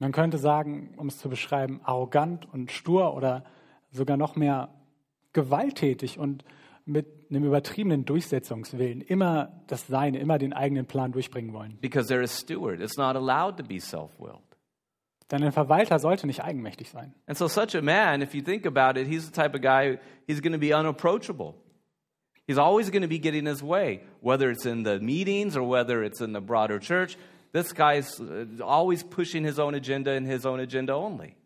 [0.00, 3.44] Man könnte sagen, um es zu beschreiben, arrogant und stur oder
[3.92, 4.70] sogar noch mehr
[5.32, 6.44] gewalttätig und
[6.86, 9.00] mit einem übertriebenen Durchsetzungswillen.
[9.00, 11.78] Immer das Seine, immer den eigenen Plan durchbringen wollen.
[11.80, 14.40] Because they're a steward, it's not allowed to be self willed.
[15.30, 17.14] Denn ein Verwalter sollte nicht eigenmächtig sein.
[17.26, 19.98] And so, such a man, if you think about it, he's the type of guy,
[20.26, 21.54] he's going to be unapproachable.
[22.46, 26.04] He's always going to be getting his way, whether it's in the meetings or whether
[26.04, 27.16] it's in the broader church.
[27.52, 31.36] This guy's uh, always pushing his own agenda and his own agenda only.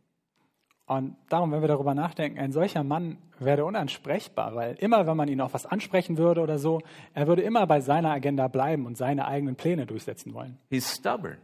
[0.88, 5.28] Und darum, wenn wir darüber nachdenken, ein solcher Mann wäre unansprechbar, weil immer, wenn man
[5.28, 6.80] ihn auf was ansprechen würde oder so,
[7.12, 10.58] er würde immer bei seiner Agenda bleiben und seine eigenen Pläne durchsetzen wollen.
[10.70, 11.36] He's stubborn.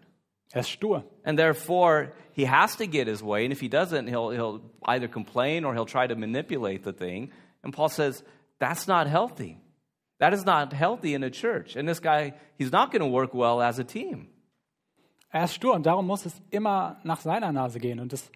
[0.52, 1.04] Er ist stur.
[1.24, 3.44] And therefore, he has to get his way.
[3.44, 7.30] And if he doesn't, he'll, he'll either complain or he'll try to manipulate the thing.
[7.62, 8.24] And Paul says,
[8.58, 9.58] that's not healthy.
[10.20, 11.76] That is not healthy in a church.
[11.76, 14.28] And this guy, he's not going to work well as a team.
[15.30, 18.00] Er ist stur und darum muss es immer nach seiner Nase gehen.
[18.00, 18.30] Und das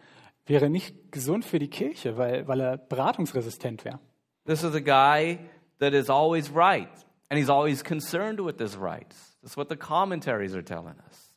[0.48, 3.98] wäre nicht gesund für die Kirche, weil, weil er beratungsresistent wäre.
[4.46, 5.38] This is a guy
[5.78, 6.88] that is always right.
[7.30, 9.36] And he's always concerned with his rights.
[9.42, 11.34] That's what the commentaries are telling us.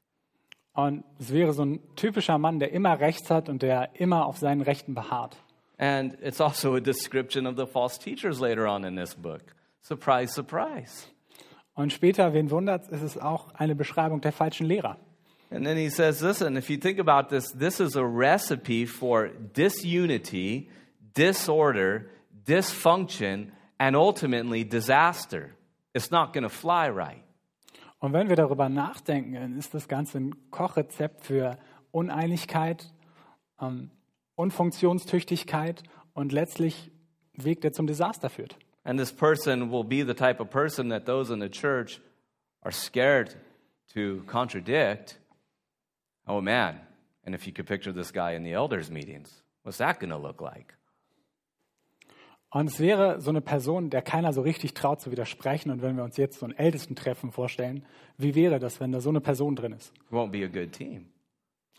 [0.73, 4.37] Und es wäre so ein typischer Mann, der immer Rechts hat und der immer auf
[4.37, 5.35] seinen Rechten beharrt.
[5.77, 9.41] And it's also a description of the false teachers later on in this book.
[9.81, 11.07] Surprise, surprise.
[11.73, 14.97] Und später, wen wundert, ist es auch eine Beschreibung der falschen Lehrer.
[15.51, 19.27] And then he says, listen, if you think about this, this is a recipe for
[19.27, 20.69] disunity,
[21.13, 22.09] disorder,
[22.45, 25.53] dysfunction, and ultimately disaster.
[25.93, 27.23] It's not going to fly right.
[27.99, 31.57] Und wenn wir darüber nachdenken, dann ist das Ganze ein Kochrezept für
[31.91, 32.91] Uneinigkeit,
[33.59, 33.91] ähm,
[34.35, 35.83] Unfunktionstüchtigkeit
[36.13, 36.91] und letztlich
[37.33, 38.55] Weg, der zum Desaster führt.
[38.83, 42.01] And this person will be the type of person that those in the church
[42.63, 43.35] are scared
[43.93, 45.20] to contradict.
[46.27, 46.79] Oh man,
[47.25, 50.17] and if you could picture this guy in the elders' meetings, what's that going to
[50.17, 50.73] look like?
[52.53, 55.71] Und es wäre so eine Person, der keiner so richtig traut zu widersprechen.
[55.71, 57.85] Und wenn wir uns jetzt so ein Ältestentreffen vorstellen,
[58.17, 59.93] wie wäre das, wenn da so eine Person drin ist?
[59.95, 61.05] It won't be a good team.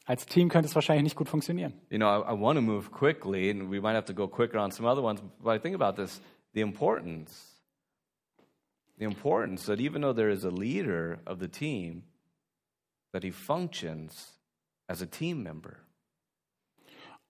[0.07, 1.75] Als Team könnte es wahrscheinlich nicht gut funktionieren.
[1.91, 4.59] You know, I, I want to move quickly, and we might have to go quicker
[4.59, 6.21] on some other ones, but I think about this
[6.55, 7.61] the importance.
[8.99, 12.05] The importance that even though there is a leader of the team,
[13.13, 14.39] that he functions
[14.89, 15.77] as a team member.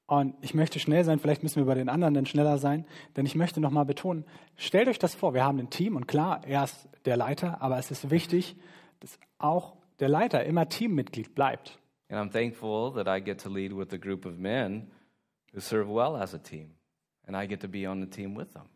[0.06, 2.84] Und ich möchte schnell sein, vielleicht müssen wir bei den anderen dann schneller sein,
[3.16, 4.24] denn ich möchte nochmal betonen,
[4.56, 7.78] stellt euch das vor, wir haben ein Team und klar, er ist der Leiter, aber
[7.78, 8.56] es ist wichtig,
[9.00, 11.78] dass auch der Leiter immer Teammitglied bleibt.
[12.08, 14.90] And I'm thankful that I get to lead with a group of men
[15.54, 16.74] who serve well as a team,
[17.26, 18.66] and I get to be on the team with them.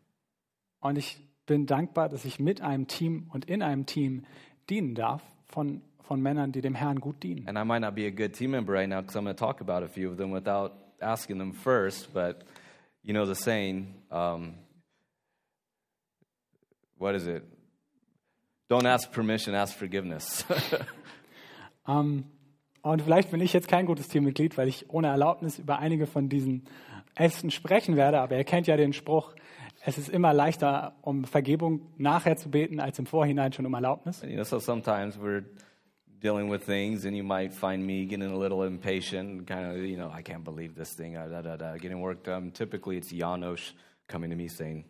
[0.79, 4.25] Und ich bin dankbar, dass ich mit einem Team und in einem Team
[4.69, 7.47] dienen darf von, von Männern, die dem Herrn gut dienen.
[7.47, 9.39] And I might not be a good team member right now because I'm going to
[9.39, 12.43] talk about a few of them without asking them first, but
[13.03, 14.55] you know the saying, um,
[16.97, 17.43] what is it?
[18.69, 20.45] Don't ask permission, ask forgiveness.
[21.87, 22.25] Ähm,
[22.81, 26.29] und vielleicht bin ich jetzt kein gutes Teammitglied, weil ich ohne Erlaubnis über einige von
[26.29, 26.65] diesen
[27.15, 29.33] Ästen sprechen werde, aber ihr kennt ja den Spruch,
[29.85, 34.21] es ist immer leichter, um Vergebung nachher zu beten, als im Vorhinein schon um Erlaubnis.
[34.21, 35.43] you know, so sometimes we're
[36.19, 39.97] dealing with things, and you might find me getting a little impatient, kind of, you
[39.97, 42.51] know, I can't believe this thing, uh, da, da, da, getting work done.
[42.51, 43.73] Typically, it's Janos
[44.07, 44.85] coming to me saying,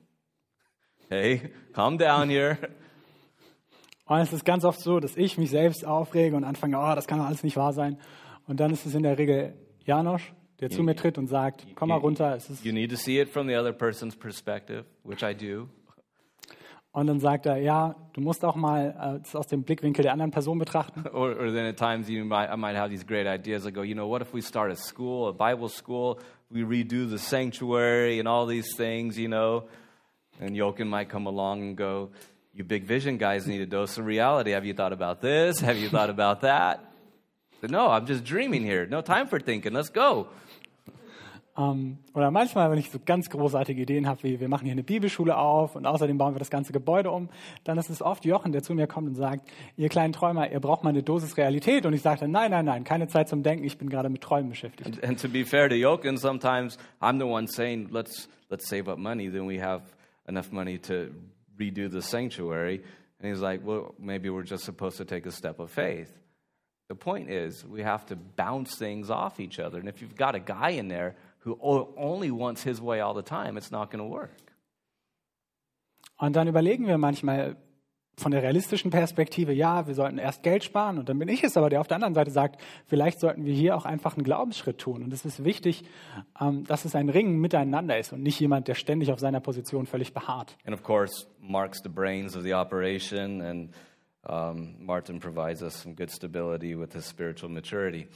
[1.10, 2.58] "Hey, calm down here."
[4.08, 7.08] Und es ist ganz oft so, dass ich mich selbst aufrege und anfange, oh, das
[7.08, 7.98] kann doch alles nicht wahr sein.
[8.48, 11.90] Und dann ist es in der Regel Janosch, der zu mir tritt und sagt, komm
[11.90, 12.34] mal runter.
[12.34, 15.68] Es ist, You need to see it from the other person's perspective, which I do.
[16.98, 20.14] Und dann sagt er, ja, du musst auch mal äh, das aus dem Blickwinkel der
[20.14, 21.04] anderen Person betrachten.
[21.14, 23.68] Or, or then at times you might, I might have these great ideas.
[23.68, 26.18] I go, you know, what if we start a school, a Bible school?
[26.50, 29.66] We redo the sanctuary and all these things, you know.
[30.42, 32.10] And Jochen might come along and go,
[32.56, 34.54] You big vision guys need a dose of reality.
[34.54, 35.60] Have you thought about this?
[35.60, 36.80] Have you thought about that?
[37.60, 38.86] But no, I'm just dreaming here.
[38.86, 39.74] No time for thinking.
[39.74, 40.28] Let's go.
[41.58, 44.84] Ähm, oder manchmal, wenn ich so ganz großartige Ideen habe, wie wir machen hier eine
[44.84, 47.30] Bibelschule auf und außerdem bauen wir das ganze Gebäude um,
[47.64, 50.60] dann ist es oft Jochen, der zu mir kommt und sagt, ihr kleinen Träumer, ihr
[50.60, 51.86] braucht mal eine Dosis Realität.
[51.86, 54.22] Und ich sage dann, nein, nein, nein, keine Zeit zum Denken, ich bin gerade mit
[54.22, 54.86] Träumen beschäftigt.
[54.88, 58.88] And, and to be fair to Jochen, sometimes I'm the one saying, let's, let's save
[58.88, 59.82] up money, then we have
[60.28, 61.10] enough money to
[61.60, 62.84] redo the sanctuary.
[63.20, 66.12] And he's like, well, maybe we're just supposed to take a step of faith.
[66.88, 69.80] The point is, we have to bounce things off each other.
[69.80, 71.16] And if you've got a guy in there
[71.48, 71.58] who
[71.96, 74.32] only wants his way all the time, it's not going to work.
[76.18, 77.58] Und dann überlegen wir manchmal
[78.20, 80.98] von der realistischen Perspektive, ja, wir sollten erst Geld sparen.
[80.98, 83.54] Und dann bin ich es aber, der auf der anderen Seite sagt, vielleicht sollten wir
[83.54, 85.04] hier auch einfach einen Glaubensschritt tun.
[85.04, 85.84] Und es ist wichtig,
[86.42, 89.86] ähm, dass es ein Ringen miteinander ist und nicht jemand, der ständig auf seiner Position
[89.86, 90.58] völlig beharrt.
[90.66, 93.70] And of course, Mark's the brains of the operation, and
[94.28, 98.08] um, Martin provides us some good stability with his spiritual maturity.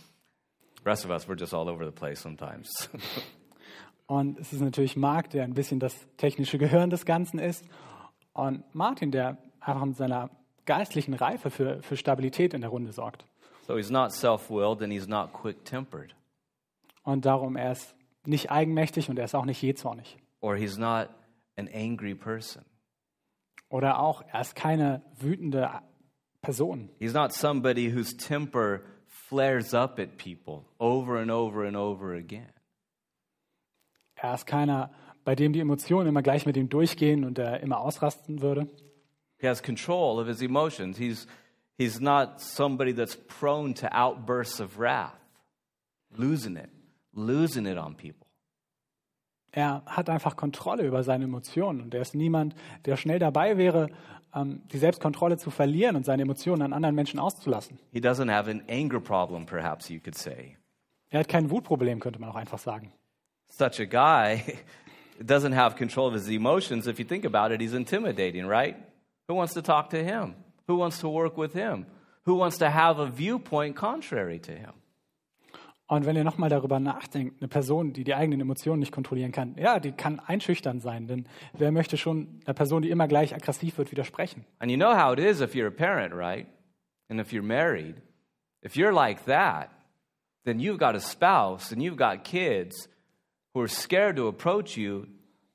[0.83, 2.89] The rest of us, we're just all over the place sometimes.
[4.07, 7.63] Und es ist natürlich Marc, der ein bisschen das technische Gehirn des Ganzen ist.
[8.33, 10.29] Und Martin, der einfach mit seiner
[10.65, 13.25] geistlichen Reife für, für Stabilität in der Runde sorgt.
[13.67, 16.13] so he's not self willed and he's not quick tempered,
[17.03, 20.17] Und darum, er ist nicht eigenmächtig und er ist auch nicht jähzornig.
[20.41, 21.09] or he's not
[21.57, 22.63] an angry person.
[23.69, 25.69] Oder auch, er ist keine wütende
[26.41, 26.89] Person.
[26.99, 28.81] He's not somebody whose temper
[29.31, 32.51] flares up at people over and over and over again.
[34.15, 34.91] Er ist keiner,
[35.23, 38.67] bei dem die Emotionen immer gleich mit ihm durchgehen und er immer ausrasten würde.
[39.39, 40.97] He has control of his emotions.
[40.97, 41.27] He's,
[41.77, 45.17] he's not somebody that's prone to outbursts of wrath,
[46.15, 46.69] losing it,
[47.13, 48.27] losing it on people.
[49.53, 52.53] Er hat einfach Kontrolle über seine Emotionen und er ist niemand,
[52.85, 53.89] der schnell dabei wäre,
[54.35, 57.79] ähm, die Selbstkontrolle zu verlieren und seine Emotionen an anderen Menschen auszulassen.
[57.91, 60.57] He doesn't have an anger problem, perhaps you could say.
[61.09, 62.93] Er hat kein Wutproblem, könnte man auch einfach sagen.
[63.49, 64.41] Such a guy
[65.21, 66.87] doesn't have control of his emotions.
[66.87, 68.75] If you think about it, he's intimidating, right?
[69.27, 70.35] Who wants to talk to him?
[70.67, 71.85] Who wants to work with him?
[72.25, 74.73] Who wants to have a viewpoint contrary to him?
[75.91, 79.57] Und wenn ihr nochmal darüber nachdenkt, eine Person, die die eigenen Emotionen nicht kontrollieren kann,
[79.57, 83.77] ja, die kann einschüchtern sein, denn wer möchte schon einer Person, die immer gleich aggressiv
[83.77, 84.45] wird, widersprechen?
[84.59, 86.47] And you know how it is if you're a parent, right?
[87.09, 88.01] And if you're married.
[88.63, 89.69] If you're like that,
[90.45, 92.87] then you've got a spouse and you've got kids
[93.53, 95.07] who are scared to approach you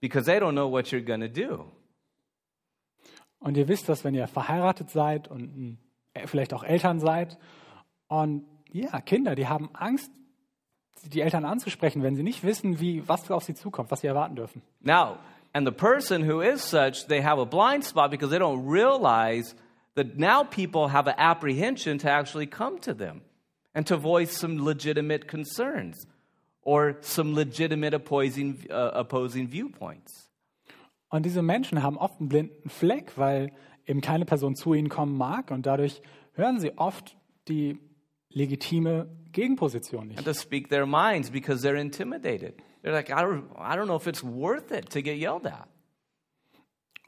[0.02, 1.72] because they don't know what you're going to do.
[3.38, 5.78] Und ihr wisst das, wenn ihr verheiratet seid und
[6.12, 7.38] äh, vielleicht auch Eltern seid.
[8.08, 10.12] Und ja, Kinder, die haben Angst,
[11.04, 14.36] die Eltern anzusprechen, wenn sie nicht wissen, wie, was auf sie zukommt, was sie erwarten
[14.36, 14.62] dürfen.
[14.80, 15.18] Now,
[15.52, 19.54] and the person who is such, they have a blind spot because they don't realize
[19.94, 23.22] that now people have an apprehension to actually come to them
[23.74, 26.06] and to voice some legitimate concerns
[26.62, 30.30] or some legitimate opposing, uh, opposing viewpoints.
[31.08, 33.52] Und diese Menschen haben oft einen blinden Fleck, weil
[33.86, 36.02] eben keine Person zu ihnen kommen mag und dadurch
[36.34, 37.16] hören sie oft
[37.48, 37.78] die
[38.30, 40.18] legitime Gegenposition nicht.
[40.18, 42.54] and to speak their minds because they're intimidated.
[42.82, 45.68] They're like, I don't, I don't know if it's worth it to get yelled at.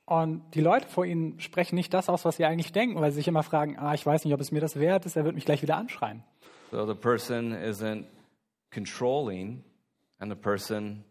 [0.05, 3.17] Und die Leute vor ihnen sprechen nicht das aus, was sie eigentlich denken, weil sie
[3.17, 5.35] sich immer fragen, ah, ich weiß nicht, ob es mir das wert ist, er wird
[5.35, 6.23] mich gleich wieder anschreien.
[6.71, 8.05] So the person isn't
[8.71, 9.65] controlling
[10.19, 11.05] and the person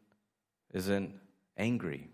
[0.73, 1.11] isn't
[1.55, 2.09] angry.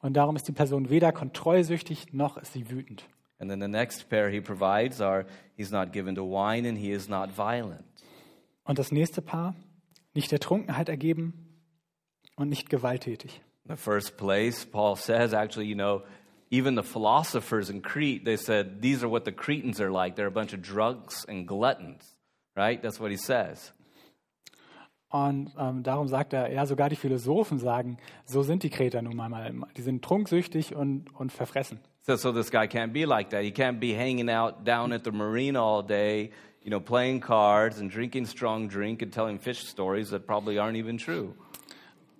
[0.00, 3.04] Und darum ist die Person weder kontrollsüchtig noch ist sie wütend.
[3.38, 6.90] And then the next pair he provides are he's not given to wine and he
[6.90, 7.84] is not violent.
[8.66, 9.54] Und das nächste Paar,
[10.14, 11.32] nicht der Trunkenheit ergeben
[12.36, 13.40] und nicht gewalttätig.
[13.64, 16.02] In the first place, Paul says, actually, you know,
[16.50, 20.16] even the philosophers in Crete, they said, these are what the Cretans are like.
[20.16, 22.14] They're a bunch of drunks and gluttons,
[22.56, 22.80] right?
[22.80, 23.72] That's what he says.
[25.08, 29.16] Und ähm, darum sagt er, ja, sogar die Philosophen sagen, so sind die Kreter nun
[29.16, 29.54] mal.
[29.76, 31.78] Die sind trunksüchtig und, und verfressen.
[32.02, 33.42] So, so this guy can't be like that.
[33.42, 36.30] He can't be hanging out down at the marina all day,
[36.66, 40.76] you know, playing cards and drinking strong drink and telling fish stories that probably aren't
[40.76, 41.32] even true.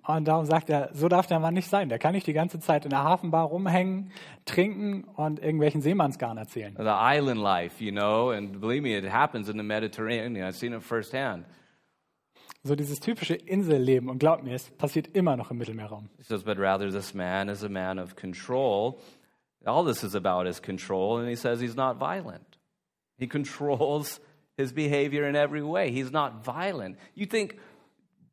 [0.05, 1.89] Und darum sagt er, so darf der Mann nicht sein.
[1.89, 4.09] Der kann nicht die ganze Zeit in der Hafenbar rumhängen,
[4.45, 6.73] trinken und irgendwelchen Seemannsgarn erzählen.
[6.77, 10.47] The island life, you know, and believe me, it happens in the Mediterranean.
[10.47, 11.45] I've seen it firsthand.
[12.63, 14.09] So dieses typische Inselleben.
[14.09, 16.09] Und glaubt mir, es passiert immer noch im Mittelmeerraum.
[16.17, 19.01] He says, but rather this man is a man of control.
[19.65, 22.57] All this is about is control, and he says he's not violent.
[23.17, 24.21] He controls
[24.57, 25.91] his behavior in every way.
[25.91, 26.97] He's not violent.
[27.15, 27.57] You think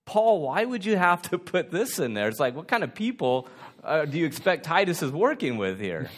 [0.07, 2.29] Paul, why would you have to put this in there?
[2.29, 3.49] It's like, what kind of people
[3.83, 6.09] uh, do you expect Titus is working with here?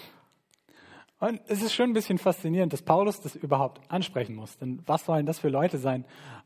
[1.18, 4.58] Und es ist schon ein bisschen faszinierend, dass Paulus das überhaupt ansprechen muss.
[4.58, 6.04] Denn was sollen das für Leute sein,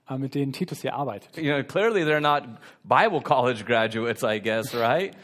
[0.09, 1.37] äh, mit denen Titus hier arbeitet?
[1.37, 2.45] You know, clearly they're not
[2.85, 5.17] Bible college graduates, I guess, right?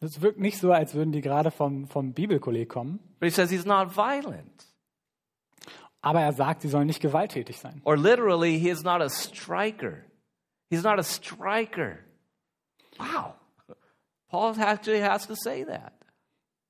[0.00, 3.00] Es wirkt nicht so, als würden die gerade vom, vom Bibelkolleg kommen.
[3.18, 4.66] But he says he's not violent.
[6.06, 7.80] Aber er sagt, sie sollen nicht gewalttätig sein.
[7.82, 10.04] Or literally, he is not a striker.
[10.70, 11.98] He's not a striker.
[12.96, 13.34] Wow.
[14.30, 15.94] Paul actually has to say that.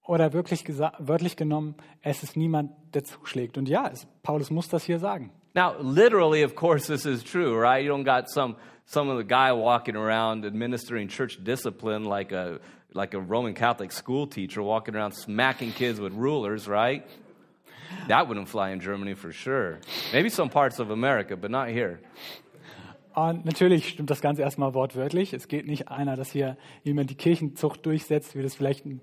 [0.06, 3.58] Oder wirklich wörtlich genommen, es ist niemand, der zuschlägt.
[3.58, 5.30] Und ja, es, Paulus muss das hier sagen.
[5.54, 7.84] Now, literally, of course, this is true, right?
[7.84, 8.56] You don't got some
[8.86, 12.58] some of the guy walking around administering church discipline like a
[12.94, 17.04] like a Roman Catholic school teacher walking around smacking kids with rulers, right?
[18.08, 19.78] That wouldn't fly in Germany for sure.
[20.12, 21.98] Maybe some parts of America, but not here.
[23.14, 25.32] Und natürlich stimmt das Ganze erstmal wortwörtlich.
[25.32, 29.00] Es geht nicht einer, dass hier jemand die Kirchenzucht durchsetzt, wie das vielleicht ein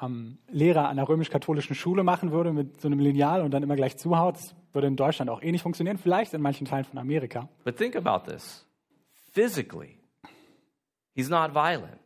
[0.00, 3.76] ähm, Lehrer an der römisch-katholischen Schule machen würde mit so einem Lineal und dann immer
[3.76, 4.36] gleich zuhaut.
[4.36, 7.48] Das würde in Deutschland auch eh nicht funktionieren, vielleicht in manchen Teilen von Amerika.
[7.64, 8.66] But think about this.
[9.32, 9.98] Physically,
[11.14, 12.00] he's not violent.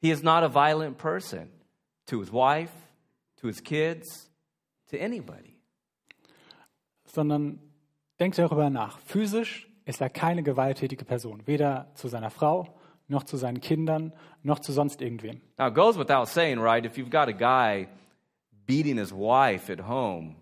[0.00, 1.50] He is not a violent person
[2.06, 2.72] to his wife,
[3.40, 4.31] to his kids,
[4.92, 5.58] to anybody.
[7.04, 7.58] Sondern
[8.20, 8.98] denkt darüber nach.
[9.00, 12.78] Physisch ist er keine gewalttätige Person, weder zu seiner Frau,
[13.08, 14.12] noch zu seinen Kindern,
[14.42, 15.40] noch zu sonst irgendwem.
[15.58, 16.84] Now, it goes without saying, right?
[16.84, 17.88] If you've got a guy
[18.66, 20.36] beating his wife at home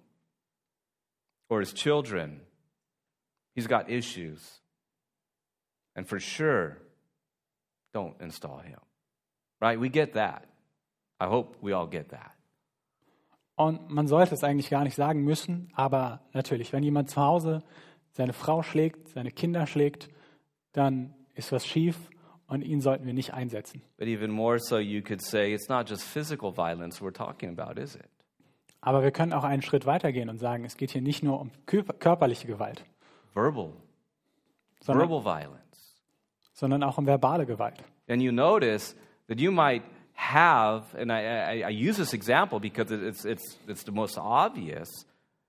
[1.49, 2.43] or his children,
[3.55, 4.61] he's got issues.
[5.97, 6.77] And for sure,
[7.93, 8.79] don't install him.
[9.61, 9.79] Right?
[9.79, 10.47] We get that.
[11.19, 12.33] I hope we all get that.
[13.61, 17.63] Und man sollte es eigentlich gar nicht sagen müssen, aber natürlich, wenn jemand zu Hause
[18.13, 20.09] seine Frau schlägt, seine Kinder schlägt,
[20.73, 21.97] dann ist was schief
[22.47, 23.83] und ihn sollten wir nicht einsetzen.
[23.99, 27.79] But even more so, you could say it's not just physical violence we're talking about,
[27.79, 28.09] is it?
[28.81, 31.51] Aber wir können auch einen Schritt weitergehen und sagen, es geht hier nicht nur um
[31.67, 32.83] kö- körperliche Gewalt,
[33.35, 33.75] Verbal,
[34.81, 36.01] sondern, verbal violence.
[36.55, 37.85] sondern auch um verbale Gewalt.
[38.09, 38.97] And you notice
[39.29, 39.83] that you might
[40.21, 45.07] have, and I, I, I use this example because it's, it's, it's the most obvious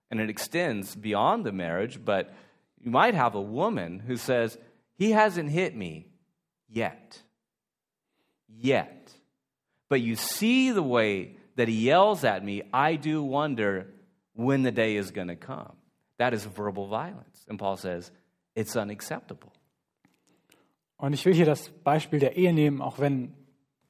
[0.10, 2.34] and it extends beyond the marriage, but
[2.80, 4.58] you might have a woman who says,
[4.98, 6.08] He hasn't hit me
[6.70, 7.22] yet.
[8.48, 9.12] Yet.
[9.90, 13.88] But you see the way that he yells at me, I do wonder
[14.36, 15.74] when the day is going to come.
[16.18, 17.46] That is verbal violence.
[17.50, 18.10] And Paul says,
[18.56, 19.52] it's unacceptable.
[20.98, 23.34] Und ich will hier das Beispiel der Ehe nehmen, auch wenn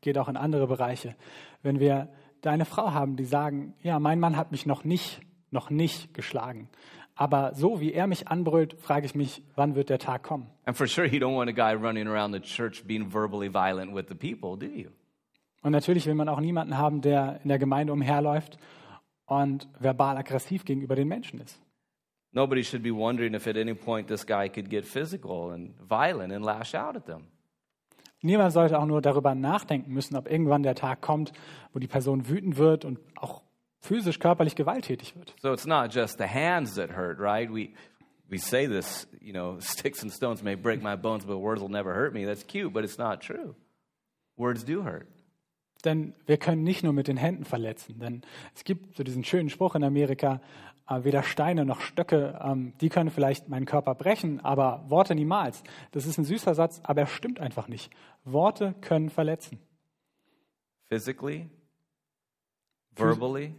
[0.01, 1.15] geht auch in andere Bereiche.
[1.61, 2.09] Wenn wir
[2.41, 5.21] deine Frau haben, die sagen, ja, mein Mann hat mich noch nicht,
[5.51, 6.69] noch nicht geschlagen.
[7.15, 10.49] Aber so wie er mich anbrüllt, frage ich mich, wann wird der Tag kommen?
[10.65, 13.93] And for sure, you don't want a guy running around the church being verbally violent
[13.93, 14.89] with the people, do you?
[15.61, 18.57] Und natürlich will man auch niemanden haben, der in der Gemeinde umherläuft
[19.27, 21.61] und verbal aggressiv gegenüber den Menschen ist.
[22.33, 26.33] Nobody should be wondering if at any point this guy could get physical and violent
[26.33, 27.27] and lash out at them.
[28.21, 31.33] Niemand sollte auch nur darüber nachdenken müssen, ob irgendwann der Tag kommt,
[31.73, 33.41] wo die Person wütend wird und auch
[33.79, 35.35] physisch, körperlich gewalttätig wird.
[35.41, 37.49] So it's not just the hands that hurt, right?
[37.49, 37.73] We,
[38.29, 41.69] we say this, you know, sticks and stones may break my bones, but words will
[41.69, 42.25] never hurt me.
[42.25, 43.55] That's cute, but it's not true.
[44.37, 45.07] Words do hurt.
[45.83, 47.99] Denn wir können nicht nur mit den Händen verletzen.
[47.99, 48.21] Denn
[48.55, 50.39] es gibt so diesen schönen Spruch in Amerika,
[50.87, 55.63] äh, weder Steine noch Stöcke, ähm, die können vielleicht meinen Körper brechen, aber Worte niemals.
[55.91, 57.91] Das ist ein süßer Satz, aber er stimmt einfach nicht.
[58.23, 59.59] Worte können verletzen.
[60.89, 61.49] Physically,
[62.95, 63.55] verbally,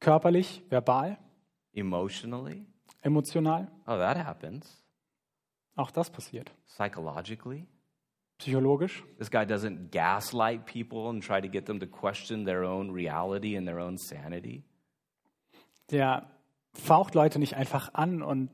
[0.00, 1.18] Körperlich, verbal,
[1.72, 2.66] emotionally.
[3.02, 3.68] emotional.
[3.86, 4.82] Oh, that happens.
[5.76, 6.50] Auch das passiert.
[6.66, 7.66] Psychologically.
[8.38, 9.04] Psychologisch.
[9.18, 13.56] This guy doesn't gaslight people and try to get them to question their own reality
[13.56, 14.64] and their own sanity.
[15.90, 16.30] Der
[16.72, 18.50] faucht Leute nicht einfach an und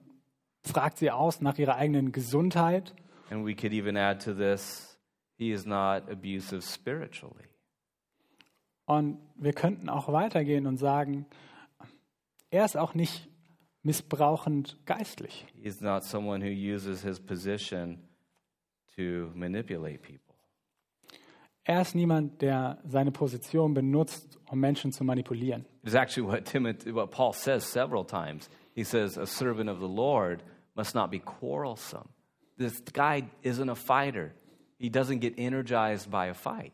[0.62, 2.94] fragt sie aus nach ihrer eigenen Gesundheit.
[3.30, 4.98] And we could even add to this
[5.36, 7.48] he is not abusive spiritually.
[8.86, 11.26] Und wir könnten auch weitergehen und sagen,
[12.50, 13.28] er ist auch nicht
[13.82, 15.46] missbrauchend geistlich.
[15.54, 17.98] He's not someone who uses his position
[18.96, 20.25] to manipulate people.
[21.68, 25.64] Er ist niemand, der seine Position benutzt, um Menschen zu manipulieren.
[25.82, 28.48] It's actually what Timothy, what Paul says several times.
[28.72, 30.44] He says, "A servant of the Lord
[30.76, 32.08] must not be quarrelsome."
[32.56, 34.32] This guy isn't a fighter.
[34.78, 36.72] He doesn't get energized by a fight.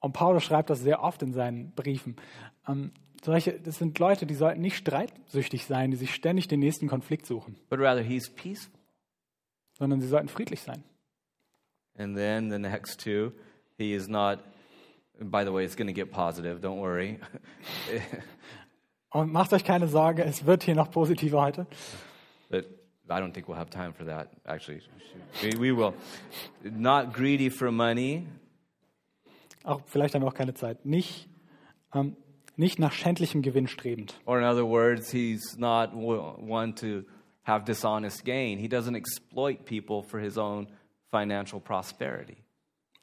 [0.00, 2.16] Und Paulus schreibt das sehr oft in seinen Briefen.
[2.66, 2.90] Ähm,
[3.22, 7.24] solche, das sind Leute, die sollten nicht streitsüchtig sein, die sich ständig den nächsten Konflikt
[7.26, 8.72] suchen, but rather he's peaceful.
[9.74, 10.82] sondern sie sollten friedlich sein.
[11.98, 13.32] And then the next two,
[13.76, 14.38] he is not,
[15.20, 17.18] by the way, it's going to get positive, don't worry.
[19.10, 21.66] Und macht euch keine Sorge, es wird hier noch positiver heute.
[22.50, 22.66] but
[23.10, 24.82] I don't think we'll have time for that, actually.
[25.42, 25.94] We, will.
[26.62, 28.26] Not greedy for money,
[29.64, 30.84] Auch vielleicht haben wir auch keine Zeit.
[30.84, 31.28] Nicht,
[31.94, 32.16] ähm,
[32.56, 34.14] nicht nach schändlichem Gewinn strebend.
[34.26, 37.02] or in other words, he's not one to
[37.42, 38.58] have dishonest gain.
[38.58, 40.68] He doesn't exploit people for his own
[41.10, 42.36] financial prosperity.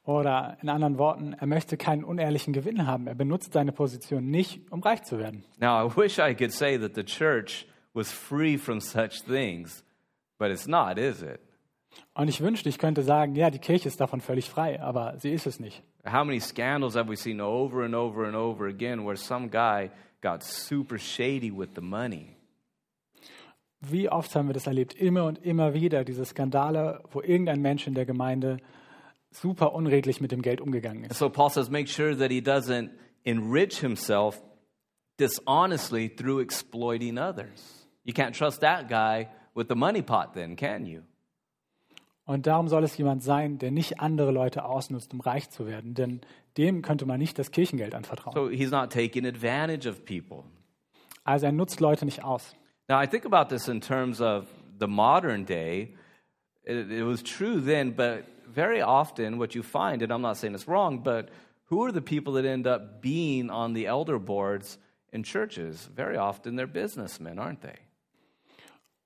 [0.05, 3.07] Oder in anderen Worten, er möchte keinen unehrlichen Gewinn haben.
[3.07, 5.43] Er benutzt seine Position nicht, um reich zu werden.
[5.59, 9.83] Now, I wish I could say that the church was free from such things,
[10.37, 11.39] but it's not, is it?
[12.13, 15.31] Und ich wünschte, ich könnte sagen, ja, die Kirche ist davon völlig frei, aber sie
[15.31, 15.81] ist es nicht.
[16.05, 19.89] How many scandals have we seen over and over and over again where some guy
[20.21, 22.34] got super shady with the money?
[23.91, 24.93] Wie oft haben wir das erlebt?
[24.93, 28.57] Immer und immer wieder, diese Skandale, wo irgendein Mensch in der Gemeinde
[29.31, 31.17] super unredlich mit dem Geld umgegangen ist.
[31.17, 32.89] so Paul says, make sure that he doesn't
[33.23, 34.41] enrich himself
[35.17, 37.87] dishonestly through exploiting others.
[38.03, 41.01] You can't trust that guy with the money pot, then, can you?
[42.25, 45.93] Und darum soll es jemand sein, der nicht andere Leute ausnutzt, um reich zu werden.
[45.93, 46.21] Denn
[46.57, 48.33] dem könnte man nicht das Kirchengeld anvertrauen.
[48.33, 50.43] So he's not taking advantage of people.
[51.23, 52.55] Also er nutzt Leute nicht aus.
[52.87, 55.95] Now, I think about this in terms of the modern day.
[56.63, 60.53] It, it was true then, but very often what you find, and I'm not saying
[60.53, 61.29] it's wrong, but
[61.65, 64.77] who are the people that end up being on the elder boards
[65.11, 65.89] in churches?
[65.95, 67.79] Very often they're businessmen, aren't they?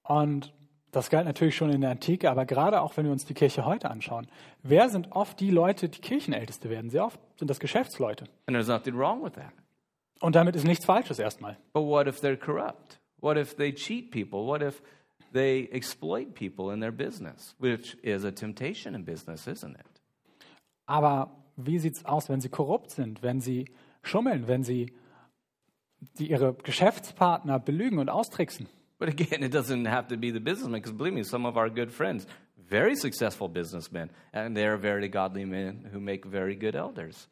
[0.03, 0.51] Und
[0.91, 3.65] das galt natürlich schon in der Antike, aber gerade auch wenn wir uns die Kirche
[3.65, 4.27] heute anschauen.
[4.63, 6.89] Wer sind oft die Leute, die Kirchenälteste werden?
[6.89, 8.25] Sehr oft sind das Geschäftsleute.
[8.47, 9.53] And there's nothing wrong with that.
[10.19, 11.57] Und damit ist nichts Falsches erstmal.
[11.73, 12.99] But what if they're corrupt?
[13.19, 14.45] What if they cheat people?
[14.45, 14.81] What if
[15.31, 19.85] they exploit people in their business, which is a temptation in business, isn't it?
[20.87, 23.67] Aber wie sieht es aus, wenn sie korrupt sind, wenn sie
[24.01, 24.93] schummeln, wenn sie
[26.17, 28.67] die ihre Geschäftspartner belügen und austricksen?
[28.97, 31.69] But again, it doesn't have to be the businessman, because believe me, some of our
[31.69, 32.25] good friends,
[32.57, 37.27] very successful businessmen, and they're very godly men who make very good elders.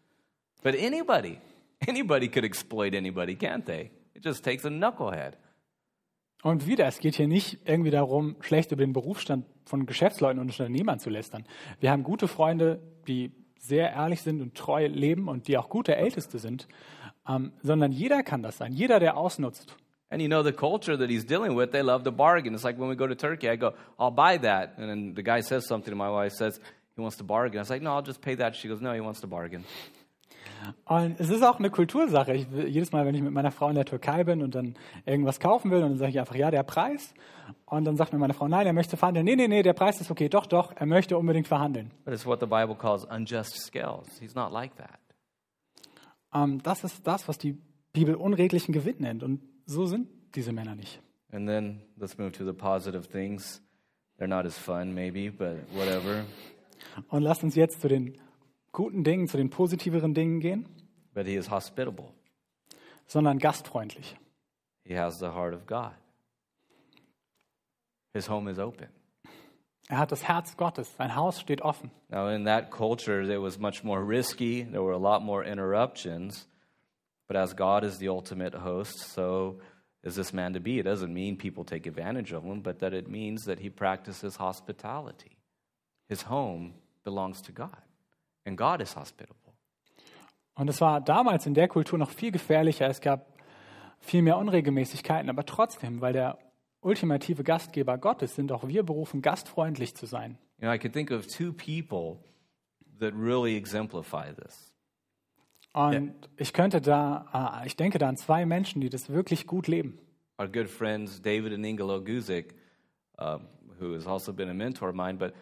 [0.64, 1.40] But anybody,
[1.88, 3.92] anybody could exploit anybody, can't they?
[4.16, 5.34] It just takes a knucklehead.
[6.48, 10.48] Und wieder, es geht hier nicht irgendwie darum, schlecht über den Berufsstand von Geschäftsleuten und
[10.48, 11.44] Unternehmern zu lästern.
[11.82, 15.98] Wir haben gute Freunde, die sehr ehrlich sind und treu leben und die auch gute
[15.98, 16.70] Älteste sind,
[17.28, 19.76] ähm, sondern jeder kann das sein, jeder, der ausnutzt.
[20.10, 22.54] And you know, the culture that he's dealing with, they love to bargain.
[22.54, 24.78] It's like when we go to Turkey, I go, I'll buy that.
[24.78, 26.62] And then the guy says something to my wife, says,
[26.96, 27.60] he wants to bargain.
[27.60, 28.56] I was like, no, I'll just pay that.
[28.56, 29.66] She goes, no, he wants to bargain.
[30.86, 32.34] Und es ist auch eine Kultursache.
[32.34, 35.40] Ich, jedes Mal, wenn ich mit meiner Frau in der Türkei bin und dann irgendwas
[35.40, 37.14] kaufen will, und dann sage ich einfach, ja, der Preis.
[37.66, 39.26] Und dann sagt mir meine Frau, nein, er möchte verhandeln.
[39.26, 40.30] Nee, nee, nee, der Preis ist okay.
[40.30, 41.92] Doch, doch, er möchte unbedingt verhandeln.
[42.06, 44.08] But it's what the Bible calls unjust scales.
[44.20, 45.00] He's not like that.
[46.34, 47.58] Ähm, das ist das, was die
[47.94, 49.24] Bibel unredlichen Gewinn nennt.
[49.24, 51.02] Und so sind diese Männer nicht.
[51.32, 53.62] And then let's move to the positive things.
[54.18, 56.26] They're not as fun, maybe, but whatever.
[57.10, 58.18] Und lasst uns jetzt zu den
[58.78, 60.68] guten Dingen, zu den positiveren Dingen gehen,
[61.16, 62.14] But he is hospitable.
[63.08, 64.16] sondern gastfreundlich.
[64.86, 65.94] He has the heart of God.
[68.14, 68.88] His home is open.
[69.90, 70.94] Er hat das Herz Gottes.
[70.98, 71.90] Sein Haus steht offen.
[72.10, 74.64] Now, in that culture, it was much more risky.
[74.64, 76.48] There were a lot more interruptions.
[77.28, 79.60] But as God is the ultimate host, so
[80.04, 80.78] is this man to be.
[80.80, 84.36] It doesn't mean people take advantage of him, but that it means that he practices
[84.38, 85.38] hospitality.
[86.10, 86.74] His home
[87.04, 87.82] belongs to God,
[88.48, 89.54] and God is hospitable.
[90.56, 92.88] Und es war damals in der Kultur noch viel gefährlicher.
[92.88, 93.38] Es gab
[94.00, 95.30] viel mehr Unregelmäßigkeiten.
[95.30, 96.40] Aber trotzdem, weil der
[96.82, 100.38] ultimative Gastgeber Gott ist, sind auch wir berufen, gastfreundlich zu sein.
[100.60, 102.24] You know, I could think of two people
[103.00, 104.74] that really exemplify this.
[105.74, 109.68] Und ich könnte da, äh, ich denke da an zwei Menschen, die das wirklich gut
[109.68, 110.00] leben.
[110.40, 112.56] Our good friends David and Ingelo Guzik,
[113.20, 113.38] uh,
[113.80, 115.34] who has also been a mentor of mine, but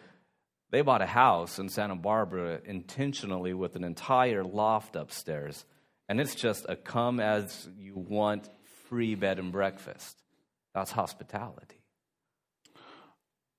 [0.70, 5.64] they bought a house in Santa Barbara intentionally with an entire loft upstairs.
[6.08, 8.48] And it's just a come as you want
[8.88, 10.22] free bed and breakfast.
[10.74, 11.80] That's hospitality.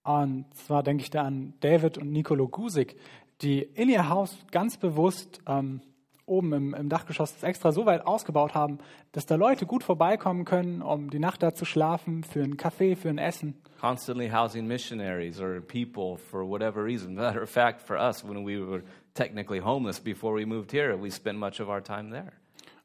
[0.03, 2.95] Und zwar denke ich da an David und Nicolo Gusik,
[3.41, 5.81] die in ihr Haus ganz bewusst ähm,
[6.27, 8.79] oben im, im Dachgeschoss das extra so weit ausgebaut haben,
[9.13, 12.95] dass da Leute gut vorbeikommen können, um die Nacht da zu schlafen, für einen Kaffee,
[12.95, 13.55] für ein Essen.
[13.79, 17.15] Constantly housing missionaries or people for whatever reason.
[17.15, 21.09] Matter of fact, for us, when we were technically homeless before we moved here, we
[21.09, 22.33] spent much of our time there.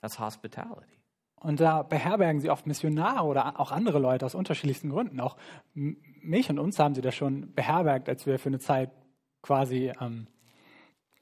[0.01, 0.87] That's hospitality.
[1.41, 5.19] Und da beherbergen sie oft Missionare oder auch andere Leute aus unterschiedlichsten Gründen.
[5.19, 5.37] Auch
[5.75, 8.91] mich und uns haben sie da schon beherbergt, als wir für eine Zeit
[9.43, 10.29] quasi ähm,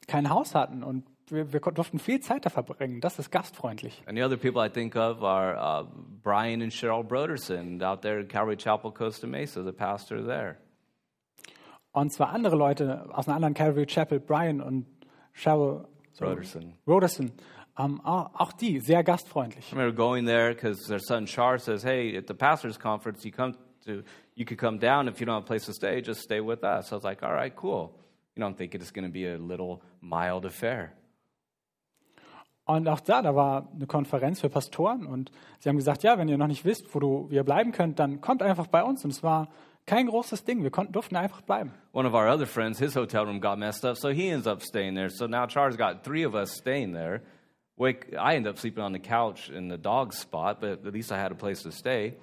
[0.07, 3.01] kein Haus hatten und wir, wir durften viel Zeit da verbringen.
[3.01, 4.03] Das ist gastfreundlich.
[4.07, 5.87] And the other people I think of are uh,
[6.23, 10.57] Brian and Cheryl Broderson out there at Calvary Chapel, Costa Mesa, the pastor there.
[11.93, 14.87] Und zwar andere Leute aus einer anderen Calvary Chapel, Brian und
[15.33, 15.87] Cheryl
[16.19, 16.75] Broderson.
[16.87, 17.33] Roderson,
[17.79, 19.73] ähm, auch auch die sehr gastfreundlich.
[19.73, 23.33] I remember going there because their son Char says, "Hey, at the pastors' conference, you
[23.33, 23.55] come
[23.87, 24.03] to,
[24.35, 26.63] you could come down if you don't have a place to stay, just stay with
[26.63, 27.97] us." I was like, "All right, cool."
[28.37, 30.93] You know, I'm thinking it's going to be a little mild affair.
[32.77, 36.29] Und auch da, da war eine Konferenz für Pastoren und sie haben gesagt, ja, wenn
[36.29, 39.05] ihr noch nicht wisst, wo du, ihr bleiben könnt, dann kommt einfach bei uns.
[39.05, 39.49] Und es war
[39.87, 40.63] kein großes Ding.
[40.63, 41.73] Wir konnten, durften einfach bleiben.
[41.93, 44.63] One of our other friends, his hotel room got messed up, so he ends up
[44.63, 45.11] staying there.
[45.11, 47.23] So now Char's got three of us staying there.
[47.77, 51.11] Wake, I end up sleeping on the couch in the dog spot, but at least
[51.11, 52.15] I had a place to stay.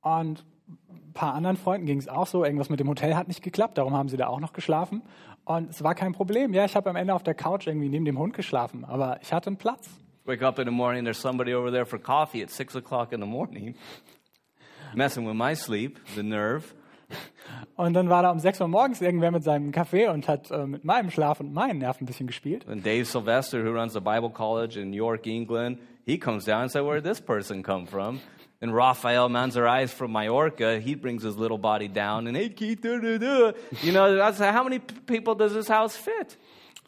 [0.00, 0.44] Und
[0.90, 2.44] ein paar anderen Freunden ging es auch so.
[2.44, 5.02] Irgendwas mit dem Hotel hat nicht geklappt, darum haben sie da auch noch geschlafen.
[5.44, 6.54] Und es war kein Problem.
[6.54, 9.32] Ja, ich habe am Ende auf der Couch irgendwie neben dem Hund geschlafen, aber ich
[9.32, 9.88] hatte einen Platz.
[10.24, 13.20] Wake up in the morning, there's somebody over there for coffee at six o'clock in
[13.20, 13.74] the morning,
[14.94, 16.74] messing with my sleep, the nerve.
[17.76, 20.66] Und dann war da um 6 Uhr morgens irgendwer mit seinem Kaffee und hat äh,
[20.66, 22.66] mit meinem Schlaf und meinen Nerven ein bisschen gespielt.
[22.68, 26.70] And Dave Sylvester, who runs the Bible College in York, England, he comes down and
[26.70, 28.20] says, Where did this person come from?
[28.62, 32.96] And Rafael Manzarais from Mallorca, he brings his little body down and, hey, Keith, da,
[32.96, 33.52] da, da.
[33.82, 36.38] You know, said, how many people does this house fit?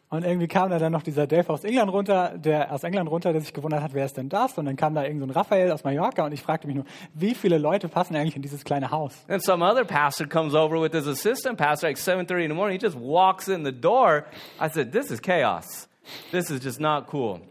[0.09, 3.33] Und irgendwie kam da dann noch dieser Dave aus England runter, der aus England runter,
[3.33, 4.57] der sich gewundert hat, wer ist denn das?
[4.57, 6.85] Und dann kam da irgend so ein Raphael aus Mallorca und ich fragte mich nur,
[7.13, 9.25] wie viele Leute passen eigentlich in dieses kleine Haus?
[9.27, 12.79] And some other pastor comes over with his assistant pastor like 7.30 in the morning.
[12.79, 14.25] He just walks in the door.
[14.61, 15.89] I said, this is chaos.
[16.31, 17.41] This is just not cool.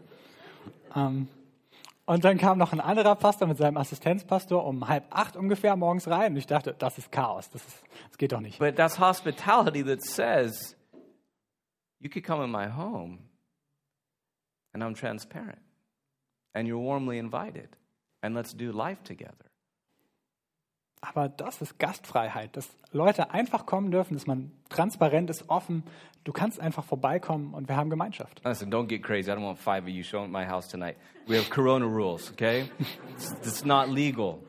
[0.95, 1.27] Ähm,
[2.05, 6.07] und dann kam noch ein anderer Pastor mit seinem Assistenzpastor um halb acht ungefähr morgens
[6.07, 8.59] rein und ich dachte, das ist Chaos, das, ist, das geht doch nicht.
[8.59, 10.75] But that's hospitality that says,
[11.99, 13.19] you could come in my home
[14.73, 15.61] and I'm transparent
[16.53, 17.69] and you're warmly invited
[18.21, 19.45] and let's do life together.
[21.01, 25.83] Aber das ist Gastfreiheit, dass Leute einfach kommen dürfen, dass man transparent ist, offen.
[26.25, 28.41] Du kannst einfach vorbeikommen und wir haben Gemeinschaft.
[28.43, 29.29] Listen, don't get crazy.
[29.29, 30.97] I don't want five of you showing at my house tonight.
[31.27, 32.69] We have Corona rules, okay?
[33.15, 34.39] It's, it's not legal.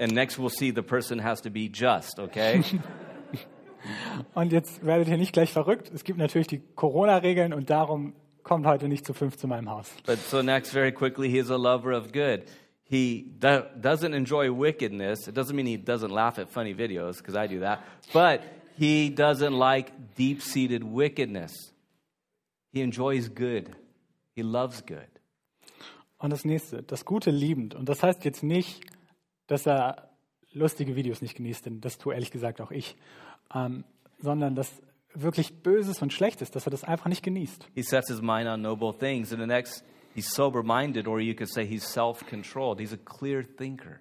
[0.00, 2.62] And next we'll see the person has to be just, okay?
[4.34, 5.90] Und jetzt werdet ihr nicht gleich verrückt.
[5.94, 9.92] Es gibt natürlich die Corona-Regeln und darum kommt heute nicht zu fünf zu meinem Haus.
[10.06, 12.44] But so next, very quickly, he is a lover of good.
[12.82, 15.28] He do- doesn't enjoy wickedness.
[15.28, 17.80] It doesn't mean he doesn't laugh at funny videos, because I do that.
[18.12, 18.42] But
[18.76, 21.72] he doesn't like deep seated wickedness.
[22.72, 23.70] He enjoys good.
[24.34, 25.08] He loves good.
[26.18, 27.74] Und das nächste, das Gute liebend.
[27.74, 28.80] Und das heißt jetzt nicht,
[29.46, 30.10] dass er
[30.52, 32.96] lustige Videos nicht genießt, denn das tue ehrlich gesagt auch ich,
[33.54, 33.84] ähm,
[34.20, 34.70] sondern dass
[35.12, 37.68] wirklich Böses und Schlechtes, dass er das einfach nicht genießt.
[37.74, 39.32] He sets his mind on noble things.
[39.32, 42.80] And the next, he's sober minded, or you could say he's self controlled.
[42.80, 44.00] He's a clear thinker.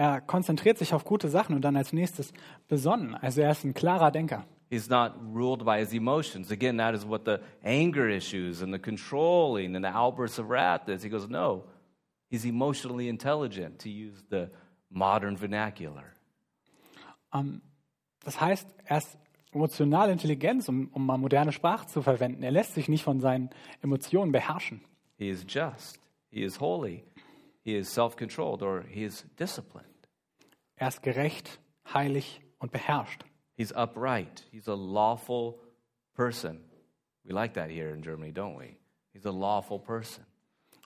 [0.00, 2.32] Er konzentriert sich auf gute Sachen und dann als nächstes
[2.68, 3.14] besonnen.
[3.14, 4.46] Also er ist ein klarer Denker.
[4.70, 6.50] He's not ruled by his emotions.
[6.50, 10.88] Again, that is what the anger issues and the controlling and the outbursts of wrath
[10.88, 11.02] is.
[11.02, 11.64] He goes, no,
[12.30, 14.48] he's emotionally intelligent, to use the
[14.88, 16.14] modern vernacular.
[17.34, 17.60] Ähm,
[18.24, 19.18] das heißt, er ist
[19.52, 22.42] emotional Intelligenz, um, um mal moderne Sprache zu verwenden.
[22.42, 23.50] Er lässt sich nicht von seinen
[23.82, 24.80] Emotionen beherrschen.
[25.18, 27.04] He is just, he is holy,
[27.64, 29.89] he is self controlled, or he is disciplined.
[30.80, 31.60] Er ist gerecht,
[31.92, 33.22] heilig und beherrscht.
[33.54, 35.60] He's upright, he's a lawful
[36.14, 36.64] person.
[37.22, 38.78] We like that here in Germany, don't we?
[39.12, 40.24] He's a lawful person.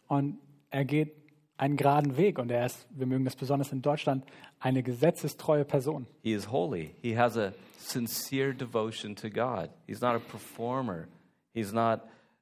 [0.08, 0.40] Und
[0.70, 1.14] er geht
[1.56, 4.24] einen geraden Weg und er ist, wir mögen das besonders in Deutschland,
[4.58, 6.08] eine gesetzestreue Person.
[6.22, 6.96] He is holy.
[7.00, 9.70] He has a sincere devotion to God.
[9.86, 11.06] He's not a performer.
[11.52, 12.00] He's not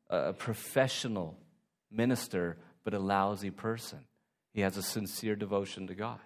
[0.08, 1.36] a professional
[1.90, 4.06] minister, but a lousy person.
[4.54, 6.20] He has a sincere devotion to God.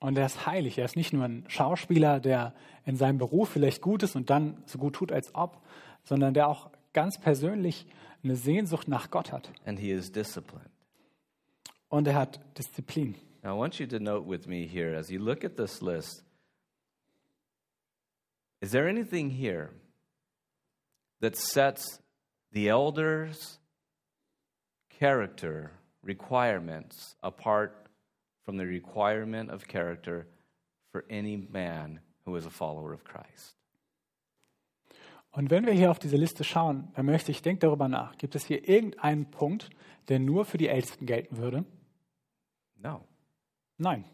[0.00, 0.78] Und er ist heilig.
[0.78, 4.62] Er ist nicht nur ein Schauspieler, der in seinem Beruf vielleicht gut ist und dann
[4.66, 5.62] so gut tut, als ob,
[6.02, 7.86] sondern der auch ganz persönlich
[8.22, 9.50] eine Sehnsucht nach Gott hat.
[9.64, 10.70] And he is disciplined.
[11.88, 13.14] Und er hat Disziplin.
[13.42, 16.24] Now, I want you to note with me here as you look at this list
[18.62, 19.70] is there anything here
[21.20, 22.00] that sets
[22.52, 23.58] the elders'
[24.98, 25.72] character
[26.02, 27.83] requirements apart
[28.44, 30.26] from the requirement of character
[30.92, 33.56] for any man who is a follower of Christ?
[35.30, 38.16] Und wenn wir hier auf diese Liste schauen, dann möchte ich, denk darüber nach.
[38.18, 39.68] Gibt es hier irgendeinen Punkt,
[40.08, 41.64] der nur für die Ältesten gelten würde?
[42.76, 43.04] No.
[43.78, 44.04] Nein.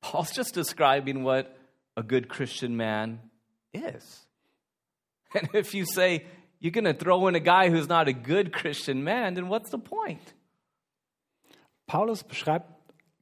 [0.00, 1.54] Paul's just describing what
[1.96, 3.20] a good Christian man
[3.72, 4.26] is.
[5.34, 6.24] And if you say
[6.60, 9.70] you're going to throw in a guy who's not a good Christian man, then what's
[9.70, 10.34] the point?
[11.86, 12.77] Paulus beschreibt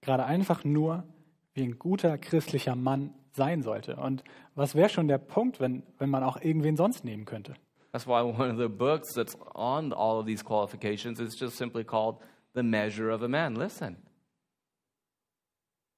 [0.07, 1.05] gerade einfach nur,
[1.53, 3.97] wie ein guter christlicher Mann sein sollte.
[3.97, 7.55] Und was wäre schon der Punkt, wenn, wenn man auch irgendwen sonst nehmen könnte?
[7.93, 11.85] That's why one of the books that's on all of these qualifications is just simply
[11.85, 12.19] called
[12.55, 13.55] The Measure of a Man.
[13.55, 13.97] Listen,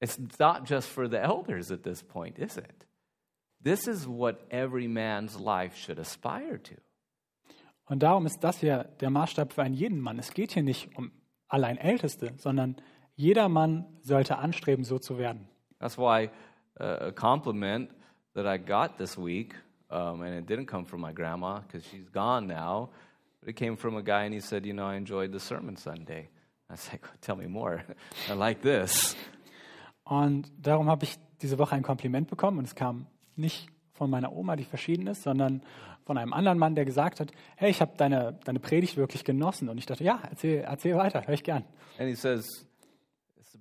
[0.01, 2.85] it's not just for the elders at this point, is it?
[3.61, 6.75] This is what every man's life should aspire to.
[7.85, 10.19] Und darum ist das hier der Maßstab für einen jeden Mann.
[10.19, 11.11] Es geht hier nicht um
[11.47, 12.77] allein Älteste, sondern
[13.19, 15.45] jeder Mann sollte anstreben, so zu werden.
[15.79, 16.29] That's why
[16.79, 17.89] uh, a compliment
[18.33, 19.55] that I got this week,
[19.89, 22.89] um, and it didn't come from my grandma because she's gone now,
[23.41, 25.75] but it came from a guy and he said, You know, I enjoyed the sermon
[25.75, 26.29] Sunday.
[26.69, 27.83] I was like, Tell me more.
[28.29, 29.17] I like this.
[30.05, 33.05] Und darum habe ich diese Woche ein Kompliment bekommen und es kam
[33.35, 35.61] nicht von meiner Oma, die verschieden ist, sondern
[36.05, 39.67] von einem anderen Mann, der gesagt hat, hey, ich habe deine, deine Predigt wirklich genossen.
[39.69, 41.65] Und ich dachte, ja, erzähl, erzähl weiter, höre ich gern.
[41.99, 42.65] And he says,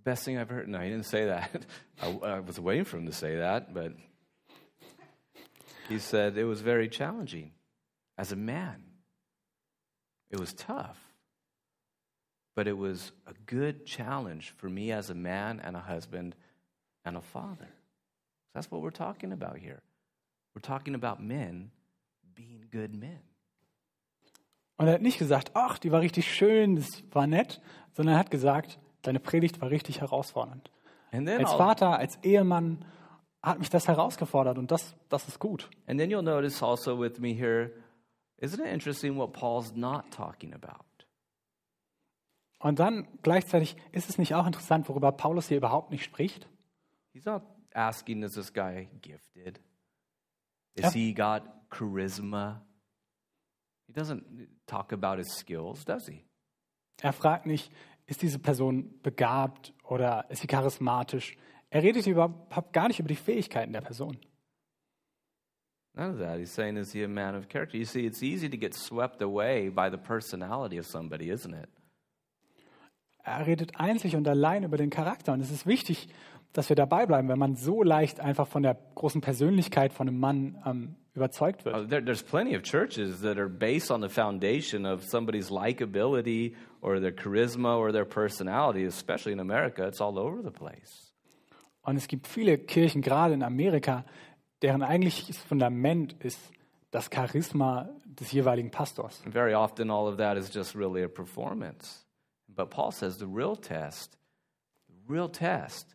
[0.04, 0.68] the best thing I've heard.
[0.68, 1.64] No, he didn't say that.
[2.02, 3.92] I, I was waiting for him to say that, but
[5.88, 7.52] he said it was very challenging
[8.16, 8.82] as a man.
[10.30, 10.98] It was tough,
[12.54, 16.34] but it was a good challenge for me as a man and a husband
[17.04, 17.68] and a father.
[18.54, 19.82] That's what we're talking about here.
[20.54, 21.70] We're talking about men
[22.34, 23.20] being good men.
[24.76, 27.60] Und er hat nicht gesagt, ach, die war richtig schön, das war nett,
[27.94, 30.70] sondern er hat gesagt, deine Predigt war richtig herausfordernd.
[31.12, 32.84] Als Vater, als Ehemann
[33.42, 35.70] hat mich das herausgefordert und das, das ist gut.
[35.86, 37.70] and then you'll notice also with me here,
[38.40, 40.84] isn't it interesting what Paul's not talking about?
[42.58, 46.48] Und dann gleichzeitig ist es nicht auch interessant, worüber Paulus hier überhaupt nicht spricht?
[47.12, 47.42] He's not
[47.72, 49.60] asking, is this guy gifted?
[50.74, 50.90] Is Yeah.
[50.90, 52.62] he got charisma?
[53.86, 56.24] He doesn't talk about his skills, does he?
[57.00, 57.72] Er fragt nicht,
[58.08, 61.36] ist diese Person begabt oder ist sie charismatisch?
[61.70, 64.16] Er redet überhaupt gar nicht über die Fähigkeiten der Person.
[65.94, 66.38] None of that.
[66.38, 67.76] He's saying, is he a man of character?
[67.76, 71.68] You see, it's easy to get swept away by the personality of somebody, isn't it?
[73.24, 75.34] Er redet einzig und allein über den Charakter.
[75.34, 76.08] Und es ist wichtig,
[76.54, 80.18] dass wir dabei bleiben, wenn man so leicht einfach von der großen Persönlichkeit von einem
[80.18, 81.74] Mann ähm, überzeugt wird.
[81.74, 86.54] Uh, there, there's plenty of churches that are based on the foundation of somebody's likability
[86.80, 89.86] or their charisma or their personality, especially in America.
[89.86, 91.12] It's all over the place.
[91.82, 94.04] Und es gibt viele Kirchen, gerade in Amerika,
[94.62, 96.38] deren eigentliches Fundament ist
[96.90, 99.20] das Charisma des jeweiligen Pastors.
[99.24, 102.04] And very often, all of that is just really a performance.
[102.48, 104.16] But Paul says the real test,
[104.88, 105.94] the real test,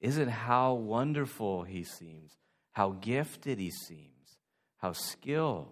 [0.00, 2.32] isn't how wonderful he seems,
[2.72, 4.19] how gifted he seems,
[4.82, 5.68] how skilled.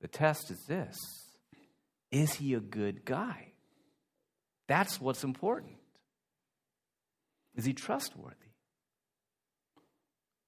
[0.00, 0.96] The test is this
[2.10, 3.52] is he a good guy?
[4.66, 5.76] That's what's important.
[7.54, 8.36] Is he trustworthy?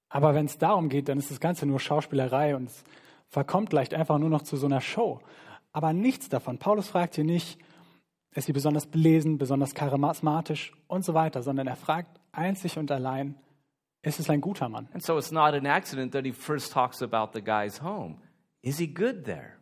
[0.09, 2.83] Aber wenn es darum geht, dann ist das Ganze nur Schauspielerei und es
[3.29, 5.19] verkommt vielleicht einfach nur noch zu so einer Show.
[5.71, 6.59] Aber nichts davon.
[6.59, 7.59] Paulus fragt hier nicht,
[8.35, 13.35] ist sie besonders belesen, besonders charismatisch und so weiter, sondern er fragt einzig und allein,
[14.03, 14.87] ist es ein guter Mann?
[14.93, 18.17] And so it's not an accident that he first talks about the guy's home.
[18.61, 19.53] Is he good there?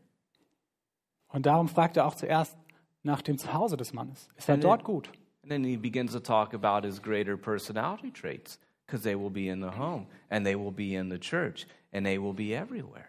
[1.29, 2.57] Und darum fragt er auch zuerst
[3.03, 4.29] nach dem Zuhause des Mannes.
[4.35, 5.07] Ist er And dort it- gut?
[5.43, 9.47] And then he begins to talk about his greater personality traits because they will be
[9.47, 13.05] in the home and they will be in the church and they will be everywhere.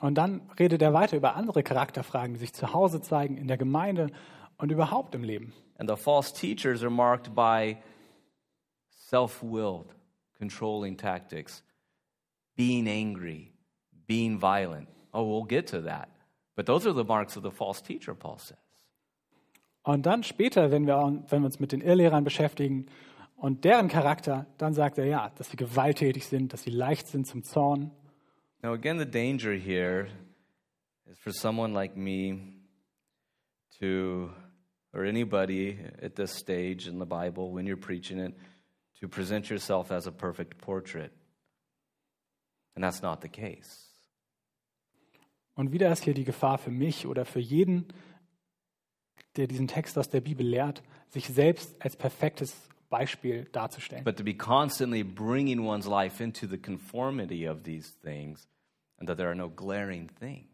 [0.00, 3.58] Und dann redet er weiter über andere Charakterfragen, die sich zu Hause zeigen, in der
[3.58, 4.10] Gemeinde
[4.56, 5.52] und überhaupt im Leben.
[5.78, 7.76] And the false teachers are marked by
[8.88, 9.94] self willed,
[10.40, 11.62] controlling tactics,
[12.56, 13.52] being angry,
[14.08, 14.88] being violent.
[15.12, 16.08] Oh, we'll get to that.
[16.56, 18.58] But those are the marks of the false teacher, Paul says.
[19.82, 20.96] Und dann später, wenn wir,
[21.28, 22.86] wenn wir uns mit den Irrlehrern beschäftigen
[23.36, 27.26] und deren Charakter, dann sagt er ja, dass sie gewalttätig sind, dass sie leicht sind
[27.26, 27.90] zum Zorn.
[28.62, 30.08] Now, again, the danger here
[31.10, 32.60] is for someone like me
[33.80, 34.30] to,
[34.92, 38.34] or anybody at this stage in the Bible when you're preaching it,
[39.00, 41.12] to present yourself as a perfect portrait.
[42.74, 43.86] And that's not the case.
[45.54, 47.86] Und wieder ist hier die Gefahr für mich oder für jeden,
[49.36, 52.56] der diesen Text aus der Bibel lehrt, sich selbst als perfektes
[52.88, 54.04] Beispiel darzustellen.
[54.04, 58.48] But to be constantly bringing one's life into the conformity of these things
[58.98, 60.46] and that there are no glaring things.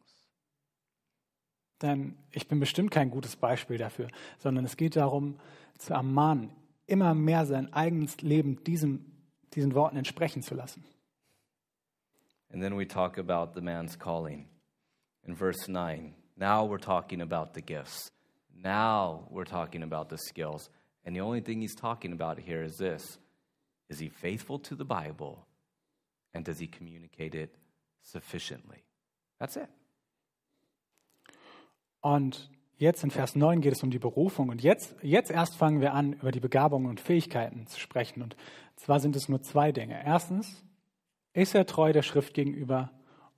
[1.83, 5.39] Denn ich bin bestimmt kein gutes Beispiel dafür, sondern es geht darum,
[5.79, 6.51] zu ermahnen,
[6.87, 9.05] immer mehr sein eigenes Leben diesem,
[9.55, 10.85] diesen Worten entsprechen zu lassen.
[12.53, 14.47] And then we talk about the man's calling.
[15.25, 18.11] In verse 9, now we're talking about the gifts.
[18.55, 20.71] Now we're talking about the skills.
[21.05, 23.19] And the only thing he's talking about here is this
[23.89, 25.47] Is he faithful to the Bible?
[26.35, 27.55] And does he communicate it
[28.03, 28.85] sufficiently?
[29.39, 29.69] That's it.
[32.03, 34.49] Und jetzt in Vers 9 geht es um die Berufung.
[34.49, 38.23] Und jetzt, jetzt erst fangen wir an, über die Begabungen und Fähigkeiten zu sprechen.
[38.23, 38.37] Und
[38.77, 40.03] zwar sind es nur zwei Dinge.
[40.05, 40.63] Erstens,
[41.33, 42.91] ist er treu der Schrift gegenüber?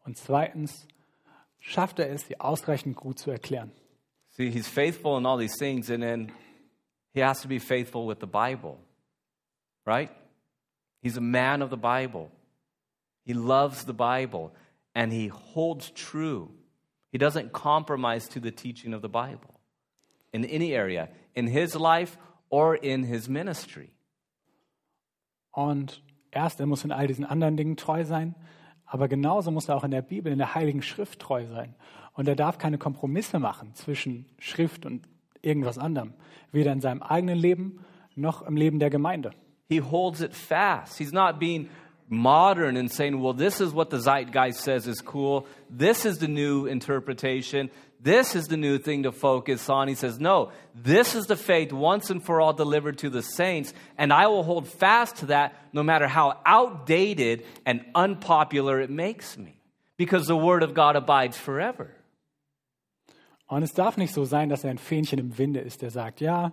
[0.04, 0.86] Und zweitens,
[1.58, 3.72] schafft er es, sie ausreichend gut zu erklären?
[4.30, 6.32] See, he's faithful in all these things, and then
[7.12, 8.78] he has to be faithful with the Bible,
[9.84, 10.10] right?
[11.02, 12.30] He's a man of the Bible.
[13.24, 14.52] He loves the Bible,
[14.94, 16.50] and he holds true.
[17.10, 19.60] He doesn't compromise to the teaching of the Bible
[20.32, 22.18] in any area, in his life
[22.50, 23.90] or in his ministry.
[25.50, 28.34] Und erst, er muss in all diesen anderen Dingen treu sein,
[28.84, 31.74] aber genauso muss er auch in der Bibel, in der Heiligen Schrift treu sein.
[32.12, 35.08] Und er darf keine Kompromisse machen zwischen Schrift und
[35.42, 36.14] irgendwas anderem,
[36.52, 37.84] weder in seinem eigenen Leben
[38.14, 39.30] noch im Leben der Gemeinde.
[39.68, 40.98] He holds it fast.
[40.98, 41.68] He's not being
[42.08, 45.46] modern and saying, well, this is what the zeitgeist says is cool.
[45.68, 47.70] This is the new interpretation.
[48.00, 49.88] This is the new thing to focus on.
[49.88, 53.74] He says, no, this is the faith once and for all delivered to the saints,
[53.96, 59.36] and I will hold fast to that no matter how outdated and unpopular it makes
[59.36, 59.60] me,
[59.96, 61.90] because the word of God abides forever.
[63.50, 66.20] Und es darf nicht so sein, dass er ein Fähnchen im Winde ist, der sagt,
[66.20, 66.52] ja,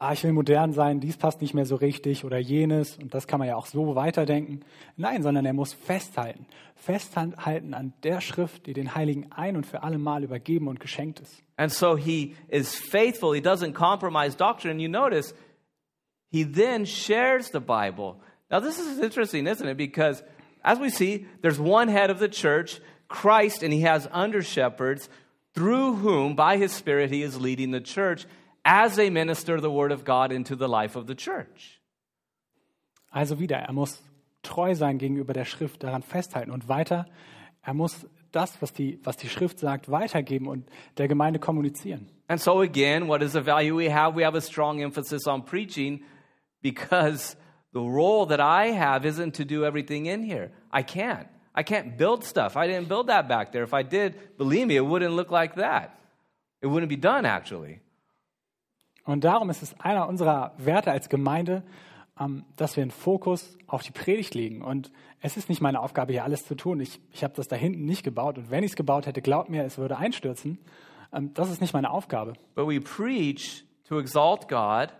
[0.00, 3.26] ah, ich will modern sein, dies passt nicht mehr so richtig oder jenes und das
[3.26, 4.60] kann man ja auch so weiterdenken.
[4.96, 9.82] Nein, sondern er muss festhalten, festhalten an der Schrift, die den Heiligen ein und für
[9.82, 11.42] alle Mal übergeben und geschenkt ist.
[11.56, 13.34] And so he is faithful.
[13.34, 14.80] He doesn't compromise doctrine.
[14.80, 15.34] You notice
[16.30, 18.16] he then shares the Bible.
[18.50, 19.76] Now, this is interesting, isn't it?
[19.76, 20.24] Because
[20.64, 25.10] as we see, there's one head of the church, Christ, and he has under shepherds
[25.54, 28.26] through whom, by his Spirit, he is leading the church
[28.64, 31.80] as they minister the word of God into the life of the church.
[33.10, 34.02] Also wieder, er muss
[34.42, 37.06] treu sein gegenüber der Schrift, daran festhalten und weiter,
[37.62, 42.08] er muss das, was die, was die Schrift sagt, weitergeben und der Gemeinde kommunizieren.
[42.28, 44.14] And so, again, what is the value we have?
[44.14, 46.04] We have a strong emphasis on preaching
[46.62, 47.36] because
[47.72, 50.52] the role that I have isn't to do everything in here.
[50.72, 51.26] I can't.
[51.54, 52.56] I can't build stuff.
[52.56, 53.64] I didn't build that back there.
[53.64, 55.98] If I did, believe me, it wouldn't look like that.
[56.62, 57.80] It wouldn't be done, actually.
[59.10, 61.62] Und darum ist es einer unserer Werte als Gemeinde,
[62.18, 64.62] ähm, dass wir einen Fokus auf die Predigt legen.
[64.62, 66.80] Und es ist nicht meine Aufgabe, hier alles zu tun.
[66.80, 68.38] Ich, ich habe das da hinten nicht gebaut.
[68.38, 70.58] Und wenn ich es gebaut hätte, glaubt mir, es würde einstürzen.
[71.12, 72.34] Ähm, das ist nicht meine Aufgabe.
[72.54, 74.92] But we preach to exalt God,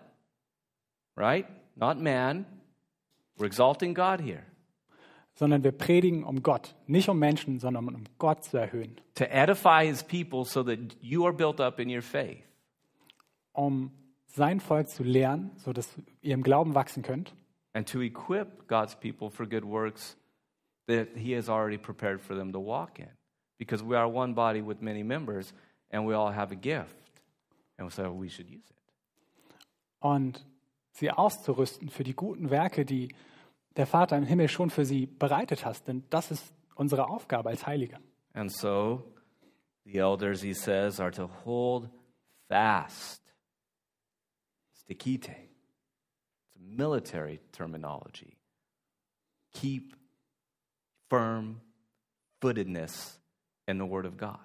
[1.16, 1.46] right?
[1.76, 2.46] Not man.
[3.36, 4.42] We're exalting God here.
[5.34, 6.74] Sondern wir predigen um Gott.
[6.86, 9.00] Nicht um Menschen, sondern um Gott zu erhöhen.
[9.14, 12.44] To edify his people so that you are built up in your faith.
[13.52, 13.92] Um
[14.34, 15.88] sein Volk zu lehren, sodass
[16.22, 17.34] ihr im Glauben wachsen könnt.
[17.72, 20.16] and to equip God's people for good works
[20.88, 23.08] that He has already prepared for them to walk in.
[23.58, 25.52] Because we are one body with many members,
[25.90, 26.96] and we all have a gift,
[27.78, 28.76] and so we should use it.
[30.00, 30.44] Und
[30.92, 33.14] sie auszurüsten für die guten Werke, die
[33.76, 35.86] der Vater im Himmel schon für sie bereitet hat.
[35.86, 37.98] Denn das ist unsere Aufgabe als Heilige.
[38.32, 39.04] And so
[39.84, 41.88] the elders, he says, are to hold
[42.48, 43.22] fast.
[44.90, 45.30] Stikite.
[45.30, 48.36] It's a military terminology.
[49.52, 49.94] Keep
[51.08, 51.60] firm
[52.40, 53.18] footedness
[53.68, 54.38] in the Word of God.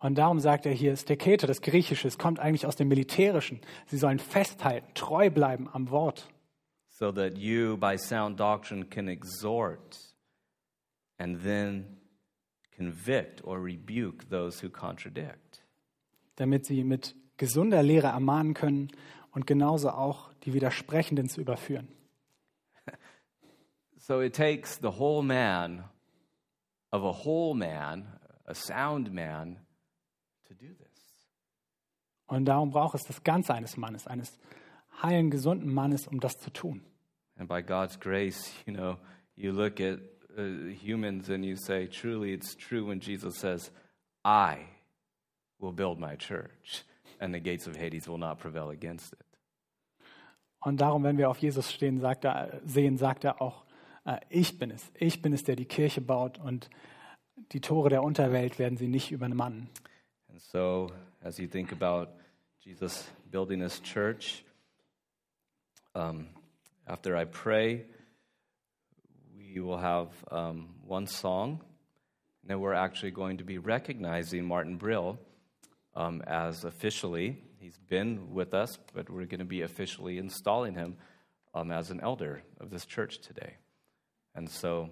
[0.00, 3.60] Und darum sagt er hier, Stekete, das Griechische, es kommt eigentlich aus dem Militärischen.
[3.86, 6.28] Sie sollen festhalten, treu bleiben am Wort,
[6.88, 9.98] so that you, by sound doctrine, can exhort
[11.18, 11.98] and then
[12.76, 15.64] convict or rebuke those who contradict.
[16.36, 18.90] damit sie mit gesunder Lehre ermahnen können
[19.32, 21.88] und genauso auch die Widersprechenden zu überführen.
[24.00, 25.84] So it takes the whole man
[26.92, 28.06] of a whole man,
[28.46, 29.58] a sound man,
[30.46, 31.28] to do this.
[32.26, 34.38] Und darum braucht es das Ganze eines Mannes, eines
[35.02, 36.82] heilen, gesunden Mannes, um das zu tun.
[37.36, 38.96] And by God's grace, you know,
[39.36, 40.00] you look at
[40.36, 43.70] uh, humans and you say, truly, it's true when Jesus says,
[44.24, 44.66] I
[45.58, 46.84] will build my church,
[47.20, 49.24] and the gates of Hades will not prevail against it.
[50.60, 53.64] Und darum, wenn wir auf Jesus stehen, sagt er, sehen, sagt er auch,
[54.04, 54.90] äh, ich bin es.
[54.94, 56.68] Ich bin es, der die Kirche baut und
[57.52, 59.68] die Tore der Unterwelt werden sie nicht übermannen.
[60.30, 60.90] And so,
[61.22, 62.08] as you think about
[62.60, 64.44] Jesus building his church,
[65.94, 66.26] um,
[66.86, 67.86] after I pray,
[69.36, 71.60] we will have um, one song,
[72.42, 75.18] and then we're actually going to be recognizing Martin Brill
[75.98, 80.96] um, as officially, he's been with us, but we're going to be officially installing him
[81.54, 83.56] um, as an elder of this church today.
[84.36, 84.90] And so,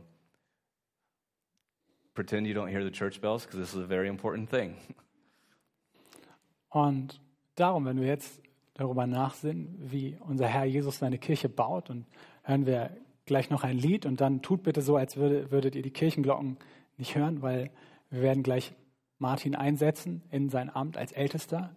[2.14, 4.76] pretend you don't hear the church bells because this is a very important thing.
[6.70, 7.20] Und
[7.54, 8.42] darum, wenn wir jetzt
[8.74, 12.04] darüber nachsinnen, wie unser Herr Jesus seine Kirche baut, und
[12.42, 12.90] hören wir
[13.24, 16.58] gleich noch ein Lied und dann tut bitte so, als würde, würdet ihr die Kirchenglocken
[16.98, 17.70] nicht hören, weil
[18.10, 18.74] wir werden gleich
[19.18, 21.74] Martin einsetzen in sein Amt als Ältester.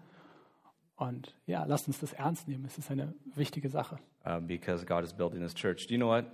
[0.96, 2.66] Und ja, lasst uns das ernst nehmen.
[2.66, 4.00] Es ist eine wichtige Sache.
[4.26, 5.88] uh, because God is building his church.
[5.88, 6.26] Do you know what?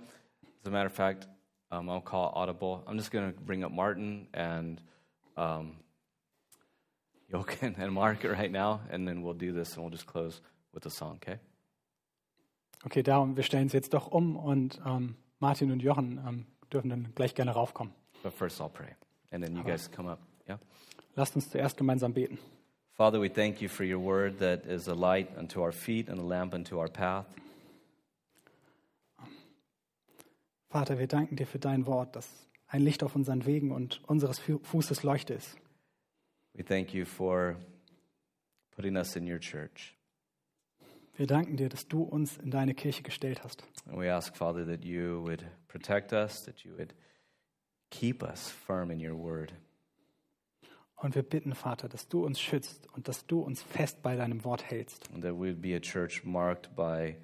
[0.62, 1.28] As a matter of fact,
[1.70, 2.82] um, I'll call audible.
[2.86, 4.80] I'm just going to bring up Martin and
[5.36, 5.76] um,
[7.30, 10.40] Jochen and Mark right now, and then we'll do this and we'll just close
[10.72, 11.38] with a song, okay?
[12.84, 16.90] Okay, darum, wir stellen es jetzt doch um und ähm, Martin und Jochen ähm, dürfen
[16.90, 17.94] dann gleich gerne raufkommen.
[18.22, 18.94] But first, I'll pray,
[19.32, 20.58] and then you guys come up, yeah?
[21.16, 22.38] Lasst uns zuerst gemeinsam beten.
[22.94, 26.18] Father, we thank you for your word that is a light unto our feet and
[26.18, 27.26] a lamp unto our path.
[30.68, 32.28] Vater, wir danken dir für dein Wort, das
[32.68, 35.56] ein Licht auf unseren Wegen und unseres Fu- Fußes Leuchte ist.
[36.54, 37.56] We thank you for
[38.74, 39.94] putting us in your church.
[41.16, 43.62] Wir danken dir, dass du uns in deine Kirche gestellt hast.
[43.86, 46.94] And we ask, Father, that you would protect us, that you would
[47.90, 49.52] keep us firm in your word.
[50.96, 54.44] Und wir bitten, Vater, dass du uns schützt und dass du uns fest bei deinem
[54.44, 55.08] Wort hältst.
[55.12, 57.16] and that we would be a church marked by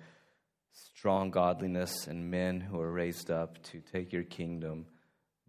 [0.72, 4.86] strong godliness and men who are raised up to take your kingdom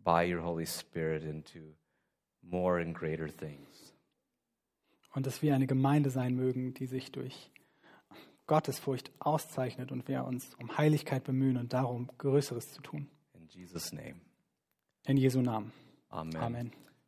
[0.03, 1.59] by your Holy Spirit into
[2.41, 3.93] more and greater things.
[5.13, 7.51] Und dass wir eine Gemeinde sein mögen, die sich durch
[8.47, 13.07] Gottesfurcht auszeichnet und wir uns um Heiligkeit bemühen und darum, Größeres zu tun.
[13.33, 14.15] In Jesus' name,
[15.05, 15.71] In Jesu Namen.
[16.09, 16.35] amen.
[16.37, 16.71] Amen.